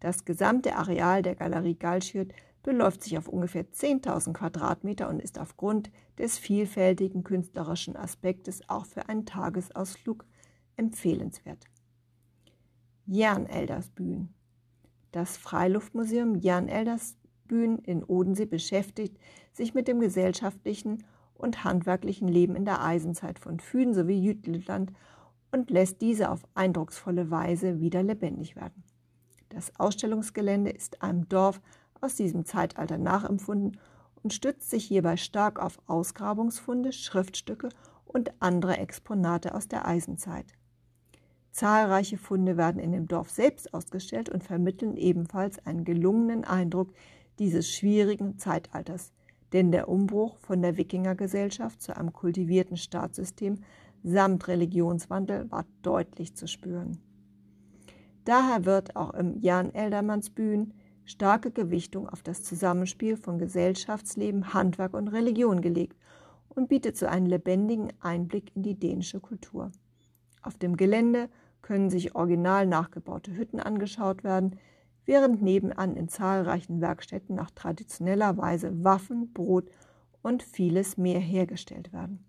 Das 0.00 0.24
gesamte 0.24 0.74
Areal 0.74 1.22
der 1.22 1.36
Galerie 1.36 1.76
Galschiot 1.76 2.32
beläuft 2.64 3.04
sich 3.04 3.16
auf 3.18 3.28
ungefähr 3.28 3.70
10.000 3.70 4.32
Quadratmeter 4.32 5.08
und 5.08 5.22
ist 5.22 5.38
aufgrund 5.38 5.92
des 6.18 6.38
vielfältigen 6.38 7.22
künstlerischen 7.22 7.94
Aspektes 7.94 8.68
auch 8.68 8.86
für 8.86 9.08
einen 9.08 9.26
Tagesausflug 9.26 10.24
empfehlenswert. 10.76 11.66
Jern-Eldersbühn 13.06 14.34
Das 15.12 15.36
Freiluftmuseum 15.36 16.36
Jern-Eldersbühn 16.36 17.78
in 17.78 18.04
Odensee 18.04 18.46
beschäftigt 18.46 19.18
sich 19.52 19.74
mit 19.74 19.88
dem 19.88 20.00
gesellschaftlichen 20.00 21.04
und 21.34 21.64
handwerklichen 21.64 22.28
Leben 22.28 22.54
in 22.54 22.64
der 22.64 22.84
Eisenzeit 22.84 23.38
von 23.38 23.60
Füden 23.60 23.94
sowie 23.94 24.20
Jütland 24.20 24.92
und 25.50 25.70
lässt 25.70 26.00
diese 26.00 26.30
auf 26.30 26.42
eindrucksvolle 26.54 27.30
Weise 27.30 27.80
wieder 27.80 28.02
lebendig 28.02 28.56
werden. 28.56 28.84
Das 29.48 29.72
Ausstellungsgelände 29.80 30.70
ist 30.70 31.02
einem 31.02 31.28
Dorf 31.28 31.60
aus 32.00 32.14
diesem 32.14 32.44
Zeitalter 32.44 32.98
nachempfunden 32.98 33.80
und 34.22 34.32
stützt 34.32 34.70
sich 34.70 34.84
hierbei 34.84 35.16
stark 35.16 35.58
auf 35.58 35.78
Ausgrabungsfunde, 35.86 36.92
Schriftstücke 36.92 37.70
und 38.04 38.32
andere 38.40 38.76
Exponate 38.76 39.54
aus 39.54 39.66
der 39.66 39.86
Eisenzeit. 39.86 40.46
Zahlreiche 41.52 42.16
Funde 42.16 42.56
werden 42.56 42.80
in 42.80 42.92
dem 42.92 43.08
Dorf 43.08 43.30
selbst 43.30 43.74
ausgestellt 43.74 44.28
und 44.28 44.44
vermitteln 44.44 44.96
ebenfalls 44.96 45.64
einen 45.66 45.84
gelungenen 45.84 46.44
Eindruck 46.44 46.92
dieses 47.38 47.68
schwierigen 47.68 48.38
Zeitalters, 48.38 49.12
denn 49.52 49.72
der 49.72 49.88
Umbruch 49.88 50.36
von 50.38 50.62
der 50.62 50.76
Wikingergesellschaft 50.76 51.82
zu 51.82 51.96
einem 51.96 52.12
kultivierten 52.12 52.76
Staatssystem 52.76 53.58
samt 54.02 54.48
Religionswandel 54.48 55.50
war 55.50 55.66
deutlich 55.82 56.36
zu 56.36 56.46
spüren. 56.46 56.98
Daher 58.24 58.64
wird 58.64 58.96
auch 58.96 59.14
im 59.14 59.38
Jan 59.40 59.74
Eldermanns 59.74 60.30
Bühnen 60.30 60.74
starke 61.04 61.50
Gewichtung 61.50 62.08
auf 62.08 62.22
das 62.22 62.42
Zusammenspiel 62.44 63.16
von 63.16 63.38
Gesellschaftsleben, 63.38 64.54
Handwerk 64.54 64.94
und 64.94 65.08
Religion 65.08 65.60
gelegt 65.60 65.96
und 66.48 66.68
bietet 66.68 66.96
so 66.96 67.06
einen 67.06 67.26
lebendigen 67.26 67.92
Einblick 68.00 68.54
in 68.54 68.62
die 68.62 68.78
dänische 68.78 69.20
Kultur. 69.20 69.72
Auf 70.42 70.56
dem 70.56 70.76
Gelände 70.76 71.28
können 71.62 71.90
sich 71.90 72.14
original 72.14 72.66
nachgebaute 72.66 73.36
Hütten 73.36 73.60
angeschaut 73.60 74.24
werden, 74.24 74.58
während 75.04 75.42
nebenan 75.42 75.96
in 75.96 76.08
zahlreichen 76.08 76.80
Werkstätten 76.80 77.34
nach 77.34 77.50
traditioneller 77.50 78.36
Weise 78.36 78.84
Waffen, 78.84 79.32
Brot 79.32 79.70
und 80.22 80.42
vieles 80.42 80.96
mehr 80.96 81.20
hergestellt 81.20 81.92
werden. 81.92 82.24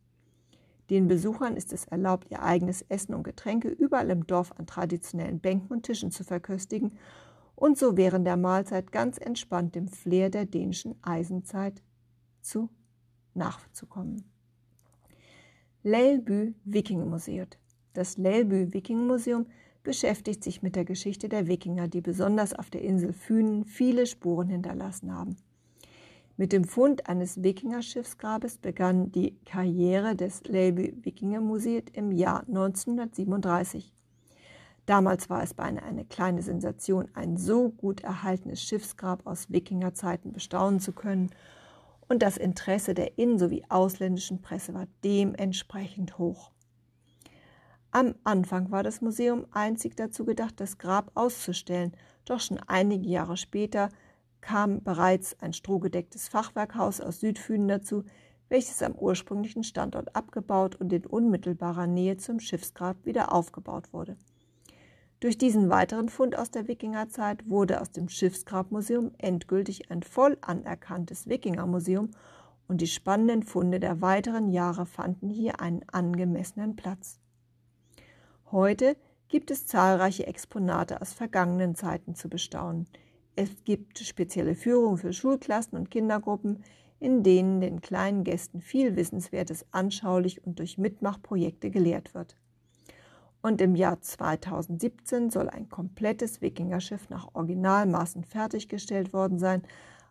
Den 0.89 1.07
Besuchern 1.07 1.55
ist 1.55 1.71
es 1.71 1.85
erlaubt, 1.85 2.27
ihr 2.31 2.41
eigenes 2.41 2.81
Essen 2.81 3.13
und 3.13 3.23
Getränke 3.23 3.69
überall 3.69 4.09
im 4.09 4.27
Dorf 4.27 4.51
an 4.57 4.67
traditionellen 4.67 5.39
Bänken 5.39 5.69
und 5.69 5.83
Tischen 5.83 6.11
zu 6.11 6.23
verköstigen 6.23 6.97
und 7.55 7.77
so 7.77 7.95
während 7.95 8.27
der 8.27 8.35
Mahlzeit 8.35 8.91
ganz 8.91 9.17
entspannt 9.17 9.75
dem 9.75 9.87
Flair 9.87 10.29
der 10.29 10.45
dänischen 10.45 10.95
Eisenzeit 11.01 11.81
zu 12.41 12.69
nachzukommen. 13.33 14.29
Leilby 15.83 16.55
Wikingermuseum. 16.65 17.47
Das 17.93 18.17
Leilby 18.17 18.73
Wikingermuseum 18.73 19.47
beschäftigt 19.83 20.43
sich 20.43 20.61
mit 20.61 20.75
der 20.75 20.85
Geschichte 20.85 21.27
der 21.27 21.47
Wikinger, 21.47 21.87
die 21.87 22.01
besonders 22.01 22.53
auf 22.53 22.69
der 22.69 22.81
Insel 22.81 23.13
Fünen 23.13 23.65
viele 23.65 24.05
Spuren 24.05 24.47
hinterlassen 24.47 25.13
haben. 25.13 25.35
Mit 26.37 26.53
dem 26.53 26.63
Fund 26.63 27.07
eines 27.07 27.43
Wikingerschiffsgrabes 27.43 28.57
begann 28.57 29.11
die 29.11 29.35
Karriere 29.45 30.15
des 30.15 30.43
Leilby 30.45 30.95
Wikingermuseums 31.03 31.91
im 31.93 32.11
Jahr 32.11 32.41
1937. 32.47 33.93
Damals 34.85 35.29
war 35.29 35.43
es 35.43 35.53
beinahe 35.53 35.83
eine 35.83 36.05
kleine 36.05 36.41
Sensation, 36.41 37.09
ein 37.13 37.37
so 37.37 37.69
gut 37.69 38.01
erhaltenes 38.01 38.63
Schiffsgrab 38.63 39.27
aus 39.27 39.51
Wikingerzeiten 39.51 40.31
bestaunen 40.31 40.79
zu 40.79 40.93
können, 40.93 41.29
und 42.07 42.23
das 42.23 42.35
Interesse 42.37 42.93
der 42.93 43.17
in- 43.17 43.39
sowie 43.39 43.63
ausländischen 43.69 44.41
Presse 44.41 44.73
war 44.73 44.87
dementsprechend 45.03 46.17
hoch. 46.17 46.51
Am 47.93 48.15
Anfang 48.23 48.71
war 48.71 48.83
das 48.83 49.01
Museum 49.01 49.45
einzig 49.51 49.97
dazu 49.97 50.23
gedacht, 50.23 50.61
das 50.61 50.77
Grab 50.77 51.11
auszustellen, 51.13 51.91
doch 52.23 52.39
schon 52.39 52.57
einige 52.67 53.09
Jahre 53.09 53.35
später 53.35 53.89
kam 54.39 54.81
bereits 54.81 55.37
ein 55.41 55.51
strohgedecktes 55.51 56.29
Fachwerkhaus 56.29 57.01
aus 57.01 57.19
Südfünen 57.19 57.67
dazu, 57.67 58.05
welches 58.47 58.81
am 58.81 58.95
ursprünglichen 58.95 59.63
Standort 59.63 60.15
abgebaut 60.15 60.75
und 60.75 60.91
in 60.93 61.05
unmittelbarer 61.05 61.85
Nähe 61.85 62.17
zum 62.17 62.39
Schiffsgrab 62.39 63.05
wieder 63.05 63.33
aufgebaut 63.33 63.91
wurde. 63.91 64.17
Durch 65.19 65.37
diesen 65.37 65.69
weiteren 65.69 66.09
Fund 66.09 66.37
aus 66.37 66.49
der 66.49 66.67
Wikingerzeit 66.67 67.47
wurde 67.49 67.79
aus 67.79 67.91
dem 67.91 68.09
Schiffsgrabmuseum 68.09 69.11
endgültig 69.19 69.91
ein 69.91 70.01
voll 70.01 70.37
anerkanntes 70.41 71.27
Wikingermuseum 71.27 72.11
und 72.67 72.81
die 72.81 72.87
spannenden 72.87 73.43
Funde 73.43 73.79
der 73.79 74.01
weiteren 74.01 74.49
Jahre 74.49 74.85
fanden 74.85 75.29
hier 75.29 75.59
einen 75.59 75.83
angemessenen 75.89 76.75
Platz. 76.75 77.20
Heute 78.51 78.97
gibt 79.29 79.49
es 79.49 79.65
zahlreiche 79.65 80.27
Exponate 80.27 80.99
aus 81.01 81.13
vergangenen 81.13 81.73
Zeiten 81.73 82.15
zu 82.15 82.27
bestaunen. 82.27 82.85
Es 83.37 83.63
gibt 83.63 83.99
spezielle 83.99 84.55
Führungen 84.55 84.97
für 84.97 85.13
Schulklassen 85.13 85.77
und 85.77 85.89
Kindergruppen, 85.89 86.61
in 86.99 87.23
denen 87.23 87.61
den 87.61 87.79
kleinen 87.79 88.25
Gästen 88.25 88.59
viel 88.59 88.97
Wissenswertes 88.97 89.65
anschaulich 89.71 90.45
und 90.45 90.59
durch 90.59 90.77
Mitmachprojekte 90.77 91.71
gelehrt 91.71 92.13
wird. 92.13 92.35
Und 93.41 93.61
im 93.61 93.73
Jahr 93.73 94.01
2017 94.01 95.29
soll 95.29 95.49
ein 95.49 95.69
komplettes 95.69 96.41
Wikingerschiff 96.41 97.09
nach 97.09 97.33
Originalmaßen 97.33 98.25
fertiggestellt 98.25 99.13
worden 99.13 99.39
sein, 99.39 99.63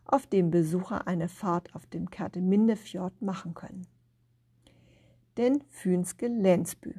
auf 0.03 0.25
dem 0.25 0.49
Besucher 0.49 1.07
eine 1.07 1.29
Fahrt 1.29 1.75
auf 1.75 1.85
dem 1.85 2.09
Kerteminde 2.09 2.75
Fjord 2.75 3.21
machen 3.21 3.53
können. 3.53 3.85
Den 5.37 5.61
Fünske 5.69 6.27
Lensbü. 6.27 6.95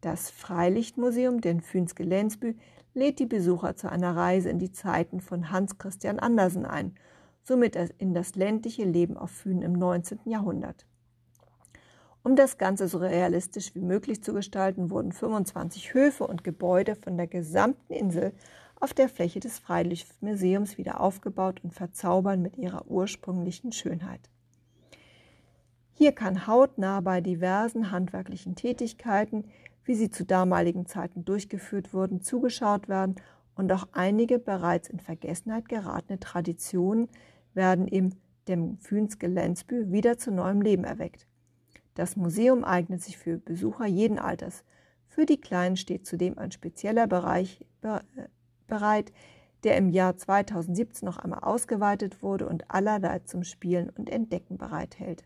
Das 0.00 0.30
Freilichtmuseum 0.30 1.42
den 1.42 1.60
Fünske 1.60 2.02
Länsbü 2.04 2.54
lädt 2.94 3.18
die 3.18 3.26
Besucher 3.26 3.76
zu 3.76 3.90
einer 3.90 4.16
Reise 4.16 4.48
in 4.48 4.58
die 4.58 4.72
Zeiten 4.72 5.20
von 5.20 5.50
Hans 5.50 5.76
Christian 5.76 6.18
Andersen 6.18 6.64
ein, 6.64 6.94
somit 7.42 7.76
in 7.98 8.14
das 8.14 8.34
ländliche 8.34 8.84
Leben 8.84 9.18
auf 9.18 9.30
Fünen 9.30 9.62
im 9.62 9.72
19. 9.74 10.20
Jahrhundert. 10.24 10.86
Um 12.22 12.34
das 12.34 12.56
Ganze 12.56 12.88
so 12.88 12.98
realistisch 12.98 13.74
wie 13.74 13.80
möglich 13.80 14.22
zu 14.22 14.32
gestalten, 14.32 14.90
wurden 14.90 15.12
25 15.12 15.94
Höfe 15.94 16.26
und 16.26 16.44
Gebäude 16.44 16.94
von 16.94 17.16
der 17.16 17.26
gesamten 17.26 17.92
Insel 17.92 18.32
auf 18.78 18.94
der 18.94 19.08
Fläche 19.08 19.40
des 19.40 19.58
Freilichtmuseums 19.58 20.78
wieder 20.78 21.00
aufgebaut 21.00 21.60
und 21.62 21.72
verzaubern 21.72 22.40
mit 22.40 22.56
ihrer 22.56 22.86
ursprünglichen 22.86 23.72
Schönheit. 23.72 24.20
Hier 25.92 26.12
kann 26.12 26.46
hautnah 26.46 27.00
bei 27.00 27.20
diversen 27.20 27.90
handwerklichen 27.90 28.54
Tätigkeiten, 28.54 29.44
wie 29.90 29.96
sie 29.96 30.08
zu 30.08 30.24
damaligen 30.24 30.86
Zeiten 30.86 31.24
durchgeführt 31.24 31.92
wurden, 31.92 32.20
zugeschaut 32.20 32.88
werden 32.88 33.16
und 33.56 33.72
auch 33.72 33.88
einige 33.90 34.38
bereits 34.38 34.88
in 34.88 35.00
Vergessenheit 35.00 35.68
geratene 35.68 36.20
Traditionen 36.20 37.08
werden 37.54 37.88
im 37.88 38.12
dem 38.46 38.78
Füns 38.78 39.18
Gelänzbü 39.18 39.90
wieder 39.90 40.16
zu 40.16 40.30
neuem 40.30 40.62
Leben 40.62 40.84
erweckt. 40.84 41.26
Das 41.96 42.14
Museum 42.14 42.62
eignet 42.62 43.02
sich 43.02 43.18
für 43.18 43.38
Besucher 43.38 43.86
jeden 43.86 44.20
Alters. 44.20 44.62
Für 45.08 45.26
die 45.26 45.40
Kleinen 45.40 45.76
steht 45.76 46.06
zudem 46.06 46.38
ein 46.38 46.52
spezieller 46.52 47.08
Bereich 47.08 47.66
bereit, 48.68 49.12
der 49.64 49.76
im 49.76 49.88
Jahr 49.88 50.16
2017 50.16 51.04
noch 51.04 51.18
einmal 51.18 51.40
ausgeweitet 51.40 52.22
wurde 52.22 52.48
und 52.48 52.70
allerlei 52.70 53.18
zum 53.24 53.42
Spielen 53.42 53.90
und 53.90 54.08
Entdecken 54.08 54.56
bereithält. 54.56 55.24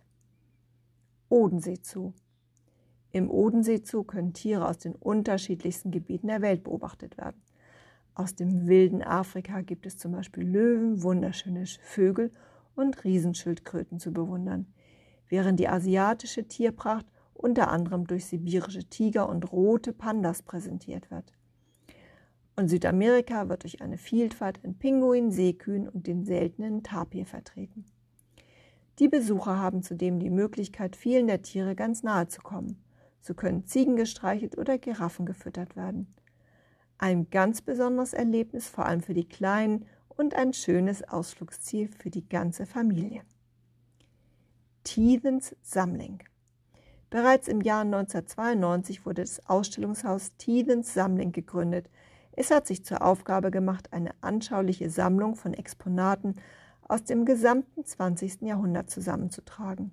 Odensee 1.28 1.76
Zoo. 1.82 2.14
Im 3.14 3.30
Odensee 3.30 3.80
Zoo 3.84 4.02
können 4.02 4.32
Tiere 4.32 4.66
aus 4.66 4.78
den 4.78 4.96
unterschiedlichsten 4.96 5.92
Gebieten 5.92 6.26
der 6.26 6.42
Welt 6.42 6.64
beobachtet 6.64 7.16
werden. 7.16 7.40
Aus 8.12 8.34
dem 8.34 8.66
wilden 8.66 9.04
Afrika 9.04 9.60
gibt 9.60 9.86
es 9.86 9.96
zum 9.96 10.10
Beispiel 10.10 10.42
Löwen, 10.42 11.00
wunderschöne 11.00 11.64
Vögel 11.80 12.32
und 12.74 13.04
Riesenschildkröten 13.04 14.00
zu 14.00 14.12
bewundern, 14.12 14.66
während 15.28 15.60
die 15.60 15.68
asiatische 15.68 16.48
Tierpracht 16.48 17.06
unter 17.34 17.70
anderem 17.70 18.04
durch 18.08 18.26
sibirische 18.26 18.82
Tiger 18.82 19.28
und 19.28 19.52
rote 19.52 19.92
Pandas 19.92 20.42
präsentiert 20.42 21.12
wird. 21.12 21.32
Und 22.56 22.66
Südamerika 22.66 23.48
wird 23.48 23.62
durch 23.62 23.80
eine 23.80 23.96
Vielfalt 23.96 24.58
an 24.64 24.74
Pinguinen, 24.74 25.30
Seekühen 25.30 25.88
und 25.88 26.08
den 26.08 26.24
seltenen 26.24 26.82
Tapir 26.82 27.26
vertreten. 27.26 27.84
Die 28.98 29.08
Besucher 29.08 29.60
haben 29.60 29.84
zudem 29.84 30.18
die 30.18 30.30
Möglichkeit, 30.30 30.96
vielen 30.96 31.28
der 31.28 31.42
Tiere 31.42 31.76
ganz 31.76 32.02
nahe 32.02 32.26
zu 32.26 32.40
kommen. 32.40 32.83
So 33.24 33.32
können 33.32 33.64
Ziegen 33.64 33.96
gestreichelt 33.96 34.58
oder 34.58 34.76
Giraffen 34.76 35.24
gefüttert 35.24 35.76
werden. 35.76 36.14
Ein 36.98 37.30
ganz 37.30 37.62
besonderes 37.62 38.12
Erlebnis, 38.12 38.68
vor 38.68 38.84
allem 38.84 39.00
für 39.00 39.14
die 39.14 39.26
Kleinen 39.26 39.86
und 40.10 40.34
ein 40.34 40.52
schönes 40.52 41.02
Ausflugsziel 41.08 41.88
für 41.88 42.10
die 42.10 42.28
ganze 42.28 42.66
Familie. 42.66 43.22
Teethens 44.82 45.56
Sammling. 45.62 46.22
Bereits 47.08 47.48
im 47.48 47.62
Jahr 47.62 47.80
1992 47.80 49.06
wurde 49.06 49.22
das 49.22 49.46
Ausstellungshaus 49.48 50.36
Teethens 50.36 50.92
Sammling 50.92 51.32
gegründet. 51.32 51.88
Es 52.32 52.50
hat 52.50 52.66
sich 52.66 52.84
zur 52.84 53.00
Aufgabe 53.00 53.50
gemacht, 53.50 53.90
eine 53.94 54.10
anschauliche 54.20 54.90
Sammlung 54.90 55.34
von 55.34 55.54
Exponaten 55.54 56.34
aus 56.86 57.04
dem 57.04 57.24
gesamten 57.24 57.86
20. 57.86 58.42
Jahrhundert 58.42 58.90
zusammenzutragen. 58.90 59.92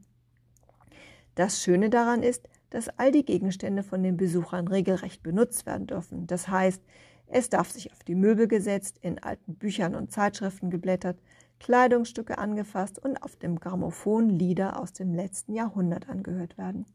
Das 1.35 1.63
Schöne 1.63 1.89
daran 1.89 2.23
ist, 2.23 2.49
dass 2.71 2.89
all 2.97 3.11
die 3.11 3.25
Gegenstände 3.25 3.83
von 3.83 4.01
den 4.01 4.17
Besuchern 4.17 4.67
regelrecht 4.67 5.21
benutzt 5.21 5.67
werden 5.67 5.85
dürfen. 5.85 6.25
Das 6.25 6.47
heißt, 6.47 6.81
es 7.27 7.49
darf 7.49 7.69
sich 7.69 7.91
auf 7.91 8.03
die 8.03 8.15
Möbel 8.15 8.47
gesetzt, 8.47 8.97
in 9.01 9.19
alten 9.19 9.55
Büchern 9.55 9.93
und 9.93 10.11
Zeitschriften 10.11 10.69
geblättert, 10.71 11.17
Kleidungsstücke 11.59 12.37
angefasst 12.37 12.97
und 12.97 13.21
auf 13.21 13.35
dem 13.35 13.59
Grammophon 13.59 14.29
Lieder 14.29 14.81
aus 14.81 14.93
dem 14.93 15.13
letzten 15.13 15.53
Jahrhundert 15.53 16.09
angehört 16.09 16.57
werden. 16.57 16.85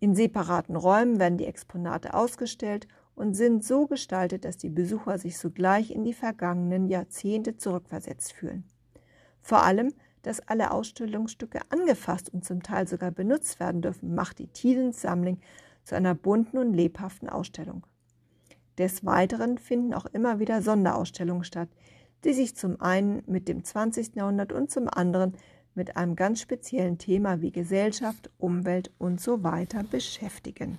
In 0.00 0.14
separaten 0.14 0.76
Räumen 0.76 1.18
werden 1.18 1.38
die 1.38 1.46
Exponate 1.46 2.12
ausgestellt 2.12 2.88
und 3.14 3.34
sind 3.34 3.64
so 3.64 3.86
gestaltet, 3.86 4.44
dass 4.44 4.58
die 4.58 4.68
Besucher 4.68 5.18
sich 5.18 5.38
sogleich 5.38 5.90
in 5.90 6.04
die 6.04 6.12
vergangenen 6.12 6.88
Jahrzehnte 6.88 7.56
zurückversetzt 7.56 8.32
fühlen. 8.32 8.64
Vor 9.40 9.62
allem, 9.62 9.92
dass 10.24 10.40
alle 10.40 10.72
Ausstellungsstücke 10.72 11.60
angefasst 11.70 12.32
und 12.32 12.44
zum 12.44 12.62
Teil 12.62 12.88
sogar 12.88 13.10
benutzt 13.10 13.60
werden 13.60 13.82
dürfen, 13.82 14.14
macht 14.14 14.38
die 14.38 14.48
Thielens 14.48 15.02
Sammlung 15.02 15.38
zu 15.84 15.94
einer 15.94 16.14
bunten 16.14 16.58
und 16.58 16.72
lebhaften 16.72 17.28
Ausstellung. 17.28 17.86
Des 18.78 19.04
Weiteren 19.04 19.58
finden 19.58 19.94
auch 19.94 20.06
immer 20.06 20.40
wieder 20.40 20.62
Sonderausstellungen 20.62 21.44
statt, 21.44 21.68
die 22.24 22.32
sich 22.32 22.56
zum 22.56 22.80
einen 22.80 23.22
mit 23.26 23.48
dem 23.48 23.62
20. 23.62 24.16
Jahrhundert 24.16 24.52
und 24.52 24.70
zum 24.70 24.88
anderen 24.88 25.34
mit 25.74 25.96
einem 25.96 26.16
ganz 26.16 26.40
speziellen 26.40 26.98
Thema 26.98 27.40
wie 27.42 27.52
Gesellschaft, 27.52 28.30
Umwelt 28.38 28.90
und 28.98 29.20
so 29.20 29.42
weiter 29.42 29.84
beschäftigen. 29.84 30.78